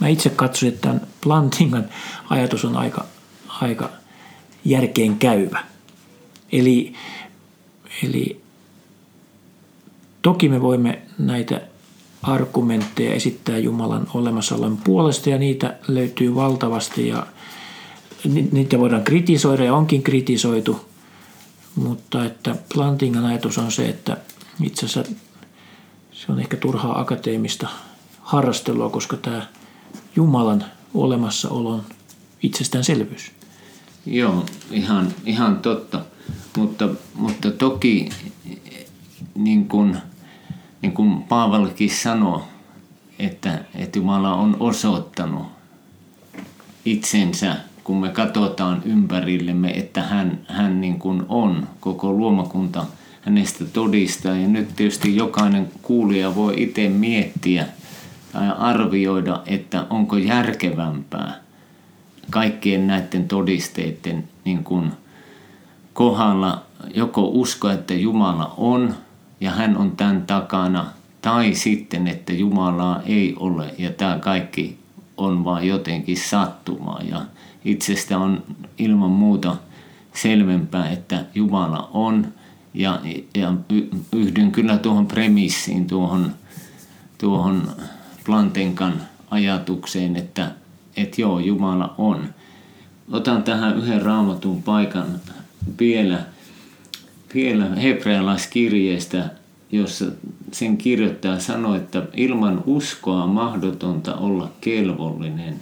Mä 0.00 0.08
itse 0.08 0.30
katsoin, 0.30 0.72
että 0.72 0.88
tämän 0.88 1.00
Plantingan 1.20 1.88
ajatus 2.30 2.64
on 2.64 2.76
aika, 2.76 3.04
aika 3.48 3.90
järkeen 4.64 5.18
käyvä. 5.18 5.64
Eli, 6.52 6.94
eli 8.02 8.40
toki 10.22 10.48
me 10.48 10.62
voimme 10.62 11.02
näitä 11.18 11.60
argumentteja 12.22 13.14
esittää 13.14 13.58
Jumalan 13.58 14.06
olemassaolon 14.14 14.76
puolesta 14.76 15.30
ja 15.30 15.38
niitä 15.38 15.76
löytyy 15.88 16.34
valtavasti 16.34 17.08
ja 17.08 17.26
niitä 18.52 18.78
voidaan 18.78 19.04
kritisoida 19.04 19.64
ja 19.64 19.74
onkin 19.74 20.02
kritisoitu, 20.02 20.87
mutta 21.78 22.24
että 22.24 22.56
Plantingan 22.74 23.24
ajatus 23.24 23.58
on 23.58 23.72
se, 23.72 23.88
että 23.88 24.16
itse 24.62 24.86
asiassa 24.86 25.12
se 26.12 26.32
on 26.32 26.40
ehkä 26.40 26.56
turhaa 26.56 27.00
akateemista 27.00 27.68
harrastelua, 28.20 28.90
koska 28.90 29.16
tämä 29.16 29.46
Jumalan 30.16 30.64
olemassaolo 30.94 31.72
on 31.72 31.84
itsestäänselvyys. 32.42 33.32
Joo, 34.06 34.46
ihan, 34.70 35.14
ihan 35.26 35.58
totta. 35.58 36.04
Mutta, 36.56 36.88
mutta 37.14 37.50
toki 37.50 38.08
niin 39.34 39.68
kuin, 39.68 39.96
niin 40.82 40.92
kuin 40.92 41.22
Paavalkin 41.22 41.90
sanoi, 41.90 42.42
että, 43.18 43.64
että 43.74 43.98
Jumala 43.98 44.34
on 44.34 44.56
osoittanut 44.60 45.46
itsensä, 46.84 47.56
kun 47.88 48.00
me 48.00 48.08
katsotaan 48.08 48.82
ympärillemme, 48.84 49.70
että 49.70 50.02
hän, 50.02 50.38
hän 50.46 50.80
niin 50.80 50.98
kuin 50.98 51.22
on, 51.28 51.68
koko 51.80 52.12
luomakunta 52.12 52.86
hänestä 53.20 53.64
todistaa. 53.64 54.36
Ja 54.36 54.48
nyt 54.48 54.76
tietysti 54.76 55.16
jokainen 55.16 55.68
kuulija 55.82 56.34
voi 56.34 56.62
itse 56.62 56.88
miettiä– 56.88 57.66
tai 58.32 58.52
arvioida, 58.58 59.42
että 59.46 59.86
onko 59.90 60.16
järkevämpää 60.16 61.34
kaikkien 62.30 62.86
näiden 62.86 63.28
todisteiden 63.28 64.28
niin 64.44 64.64
kuin 64.64 64.92
kohdalla 65.92 66.62
joko 66.94 67.28
uskoa, 67.28 67.72
että 67.72 67.94
Jumala 67.94 68.54
on 68.56 68.94
ja 69.40 69.50
hän 69.50 69.76
on 69.76 69.96
tämän 69.96 70.22
takana, 70.26 70.86
tai 71.22 71.54
sitten, 71.54 72.06
että 72.06 72.32
Jumalaa 72.32 73.02
ei 73.06 73.34
ole 73.36 73.74
ja 73.78 73.90
tämä 73.90 74.18
kaikki 74.18 74.78
on 75.16 75.44
vain 75.44 75.68
jotenkin 75.68 76.16
sattumaa. 76.16 77.00
Ja 77.10 77.22
itsestä 77.68 78.18
on 78.18 78.42
ilman 78.78 79.10
muuta 79.10 79.56
selvempää, 80.14 80.90
että 80.90 81.24
Jumala 81.34 81.90
on 81.92 82.26
ja, 82.74 83.00
ja 83.34 83.54
yhdyn 84.12 84.52
kyllä 84.52 84.78
tuohon 84.78 85.06
premissiin, 85.06 85.86
tuohon, 85.86 86.34
tuohon 87.18 87.68
Plantenkan 88.24 89.02
ajatukseen, 89.30 90.16
että, 90.16 90.50
että 90.96 91.20
joo, 91.20 91.38
Jumala 91.38 91.94
on. 91.98 92.28
Otan 93.12 93.42
tähän 93.42 93.76
yhden 93.78 94.02
raamatun 94.02 94.62
paikan 94.62 95.06
vielä, 95.80 96.24
vielä 97.34 97.66
hebrealaiskirjeestä, 97.66 99.30
jossa 99.72 100.04
sen 100.52 100.76
kirjoittaja 100.76 101.40
sanoi, 101.40 101.76
että 101.76 102.02
ilman 102.16 102.62
uskoa 102.66 103.24
on 103.24 103.30
mahdotonta 103.30 104.14
olla 104.14 104.50
kelvollinen, 104.60 105.60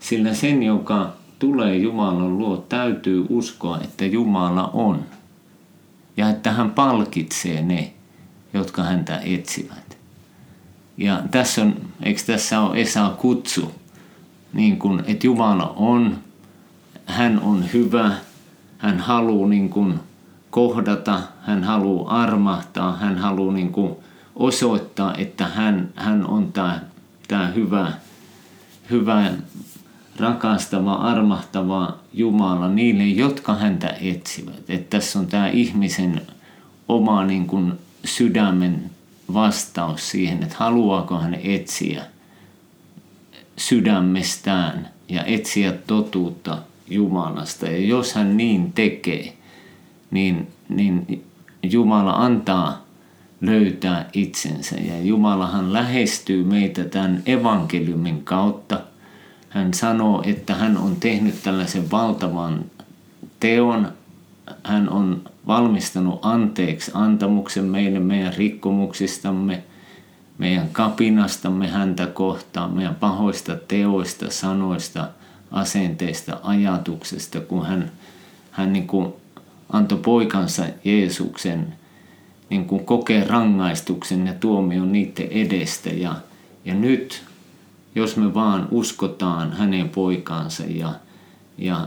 sillä 0.00 0.34
sen, 0.34 0.62
joka 0.62 1.12
tulee 1.44 1.76
Jumalan 1.76 2.38
luo, 2.38 2.56
täytyy 2.56 3.26
uskoa, 3.28 3.78
että 3.80 4.04
Jumala 4.04 4.70
on 4.72 5.04
ja 6.16 6.28
että 6.30 6.52
hän 6.52 6.70
palkitsee 6.70 7.62
ne, 7.62 7.92
jotka 8.52 8.82
häntä 8.82 9.20
etsivät. 9.24 9.98
Ja 10.96 11.22
tässä 11.30 11.62
on, 11.62 11.76
eikö 12.02 12.20
tässä 12.26 12.60
ole 12.60 12.80
Esa 12.80 13.14
kutsu, 13.18 13.74
niin 14.52 14.78
kuin, 14.78 15.02
että 15.06 15.26
Jumala 15.26 15.72
on, 15.76 16.18
hän 17.06 17.40
on 17.40 17.64
hyvä, 17.72 18.12
hän 18.78 18.98
haluaa 18.98 19.48
niin 19.48 19.68
kuin 19.68 20.00
kohdata, 20.50 21.20
hän 21.42 21.64
haluaa 21.64 22.22
armahtaa, 22.22 22.96
hän 22.96 23.18
haluaa 23.18 23.54
niin 23.54 23.72
kuin 23.72 23.92
osoittaa, 24.36 25.14
että 25.14 25.46
hän, 25.46 25.88
hän 25.96 26.26
on 26.26 26.52
tämä, 26.52 26.80
tämä 27.28 27.46
hyvä, 27.46 27.92
hyvä, 28.90 29.30
rakastava, 30.16 30.92
armahtava 30.94 31.98
Jumala 32.12 32.68
niille, 32.68 33.06
jotka 33.06 33.54
häntä 33.54 33.96
etsivät. 34.00 34.70
Että 34.70 34.98
tässä 34.98 35.18
on 35.18 35.26
tämä 35.26 35.48
ihmisen 35.48 36.22
oma 36.88 37.24
niin 37.24 37.46
kuin 37.46 37.72
sydämen 38.04 38.90
vastaus 39.34 40.10
siihen, 40.10 40.42
että 40.42 40.56
haluaako 40.58 41.18
hän 41.18 41.38
etsiä 41.44 42.04
sydämestään 43.56 44.88
ja 45.08 45.24
etsiä 45.24 45.72
totuutta 45.72 46.58
Jumalasta. 46.88 47.66
Ja 47.66 47.78
jos 47.78 48.14
hän 48.14 48.36
niin 48.36 48.72
tekee, 48.72 49.36
niin, 50.10 50.48
niin 50.68 51.24
Jumala 51.62 52.12
antaa 52.12 52.84
löytää 53.40 54.08
itsensä. 54.12 54.76
Ja 54.76 55.00
Jumalahan 55.02 55.72
lähestyy 55.72 56.44
meitä 56.44 56.84
tämän 56.84 57.22
evankeliumin 57.26 58.24
kautta. 58.24 58.80
Hän 59.54 59.74
sanoo, 59.74 60.22
että 60.26 60.54
hän 60.54 60.76
on 60.76 60.96
tehnyt 60.96 61.42
tällaisen 61.42 61.90
valtavan 61.90 62.64
teon. 63.40 63.92
Hän 64.64 64.88
on 64.88 65.22
valmistanut 65.46 66.18
anteeksi 66.22 66.90
antamuksen 66.94 67.64
meille 67.64 68.00
meidän 68.00 68.34
rikkomuksistamme, 68.34 69.62
meidän 70.38 70.68
kapinastamme 70.72 71.68
häntä 71.68 72.06
kohtaan, 72.06 72.72
meidän 72.72 72.94
pahoista 72.94 73.56
teoista, 73.68 74.30
sanoista, 74.30 75.08
asenteista, 75.50 76.40
ajatuksesta, 76.42 77.40
kun 77.40 77.66
hän, 77.66 77.92
hän 78.50 78.72
niin 78.72 78.86
kuin 78.86 79.12
antoi 79.72 79.98
poikansa 79.98 80.64
Jeesuksen 80.84 81.74
niin 82.50 82.64
kuin 82.64 82.84
kokee 82.84 83.24
rangaistuksen 83.24 84.26
ja 84.26 84.32
tuomion 84.32 84.92
niiden 84.92 85.28
edestä. 85.30 85.90
Ja, 85.90 86.14
ja 86.64 86.74
nyt, 86.74 87.24
jos 87.94 88.16
me 88.16 88.34
vaan 88.34 88.68
uskotaan 88.70 89.52
hänen 89.52 89.88
poikaansa 89.88 90.62
ja, 90.68 90.94
ja, 91.58 91.86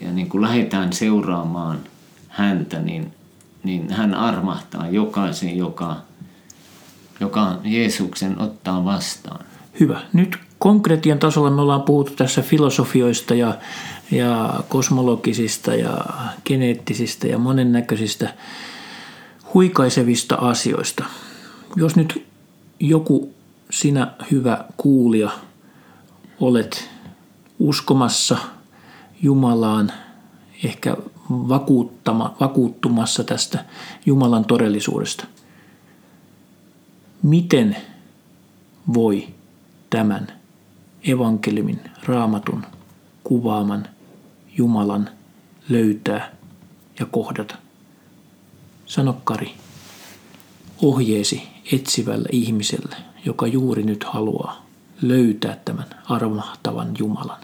ja 0.00 0.12
niin 0.12 0.28
kuin 0.28 0.42
lähdetään 0.42 0.92
seuraamaan– 0.92 1.78
häntä, 2.32 2.80
niin, 2.80 3.12
niin 3.64 3.92
hän 3.92 4.14
armahtaa 4.14 4.88
jokaisen, 4.88 5.56
joka, 5.56 5.96
joka 7.20 7.58
Jeesuksen 7.64 8.40
ottaa 8.40 8.84
vastaan. 8.84 9.44
Hyvä. 9.80 10.00
Nyt 10.12 10.36
konkretian 10.58 11.18
tasolla 11.18 11.50
me 11.50 11.60
ollaan 11.60 11.82
puhuttu 11.82 12.12
tässä 12.16 12.42
filosofioista 12.42 13.34
ja, 13.34 13.54
ja 14.10 14.60
kosmologisista 14.68 15.74
ja 15.74 15.98
geneettisistä 16.44 17.26
ja 17.26 17.38
monennäköisistä 17.38 18.34
huikaisevista 19.54 20.34
asioista. 20.34 21.04
Jos 21.76 21.96
nyt 21.96 22.26
joku 22.80 23.34
sinä 23.72 24.14
hyvä 24.30 24.64
kuulija 24.76 25.30
olet 26.40 26.90
uskomassa 27.58 28.36
Jumalaan, 29.22 29.92
ehkä 30.64 30.96
vakuuttama, 31.30 32.36
vakuuttumassa 32.40 33.24
tästä 33.24 33.64
Jumalan 34.06 34.44
todellisuudesta. 34.44 35.26
Miten 37.22 37.76
voi 38.94 39.28
tämän 39.90 40.26
evankeliumin, 41.04 41.80
raamatun, 42.04 42.66
kuvaaman 43.24 43.88
Jumalan 44.58 45.10
löytää 45.68 46.32
ja 47.00 47.06
kohdata? 47.06 47.54
Sano 48.86 49.20
Kari, 49.24 49.54
ohjeesi 50.82 51.42
etsivälle 51.72 52.28
ihmiselle, 52.32 52.96
joka 53.24 53.46
juuri 53.46 53.82
nyt 53.82 54.04
haluaa 54.04 54.66
löytää 55.02 55.56
tämän 55.64 55.86
armahtavan 56.08 56.94
Jumalan. 56.98 57.40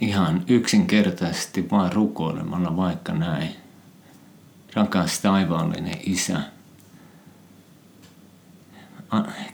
Ihan 0.00 0.44
yksinkertaisesti 0.48 1.70
vaan 1.70 1.92
rukoilemalla 1.92 2.76
vaikka 2.76 3.12
näin. 3.12 3.50
Rakas 4.74 5.20
taivaallinen 5.20 5.98
Isä, 6.06 6.40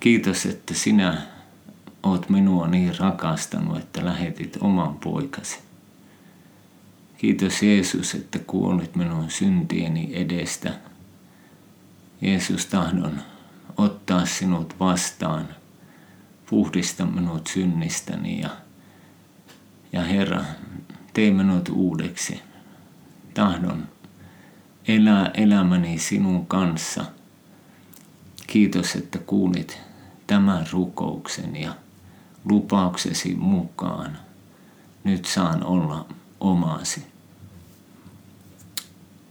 kiitos, 0.00 0.46
että 0.46 0.74
sinä 0.74 1.22
oot 2.02 2.28
minua 2.28 2.68
niin 2.68 2.98
rakastanut, 2.98 3.78
että 3.78 4.04
lähetit 4.04 4.58
oman 4.60 4.94
poikasi. 4.94 5.58
Kiitos 7.18 7.62
Jeesus, 7.62 8.14
että 8.14 8.38
kuolit 8.38 8.96
minun 8.96 9.30
syntieni 9.30 10.10
edestä. 10.14 10.74
Jeesus 12.20 12.66
tahdon 12.66 13.22
ottaa 13.80 14.26
sinut 14.26 14.74
vastaan, 14.80 15.48
puhdista 16.50 17.06
minut 17.06 17.46
synnistäni 17.46 18.40
ja, 18.40 18.50
ja 19.92 20.02
Herra, 20.02 20.44
tee 21.12 21.30
minut 21.30 21.68
uudeksi. 21.68 22.42
Tahdon 23.34 23.88
elää 24.88 25.30
elämäni 25.34 25.98
sinun 25.98 26.46
kanssa. 26.46 27.04
Kiitos, 28.46 28.94
että 28.94 29.18
kuulit 29.18 29.80
tämän 30.26 30.66
rukouksen 30.72 31.56
ja 31.56 31.74
lupauksesi 32.44 33.34
mukaan. 33.34 34.18
Nyt 35.04 35.24
saan 35.24 35.64
olla 35.64 36.06
omasi. 36.40 37.06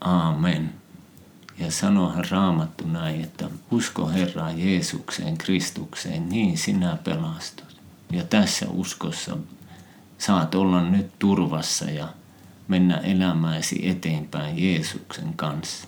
Aamen. 0.01 0.78
Ja 1.59 1.71
sanohan 1.71 2.25
raamattu 2.29 2.87
näin, 2.87 3.21
että 3.21 3.49
usko 3.71 4.09
Herraan 4.09 4.59
Jeesukseen, 4.59 5.37
Kristukseen, 5.37 6.29
niin 6.29 6.57
sinä 6.57 6.97
pelastut. 7.03 7.81
Ja 8.11 8.23
tässä 8.23 8.65
uskossa 8.69 9.37
saat 10.17 10.55
olla 10.55 10.81
nyt 10.81 11.19
turvassa 11.19 11.85
ja 11.85 12.07
mennä 12.67 12.97
elämääsi 12.97 13.89
eteenpäin 13.89 14.63
Jeesuksen 14.63 15.33
kanssa. 15.33 15.87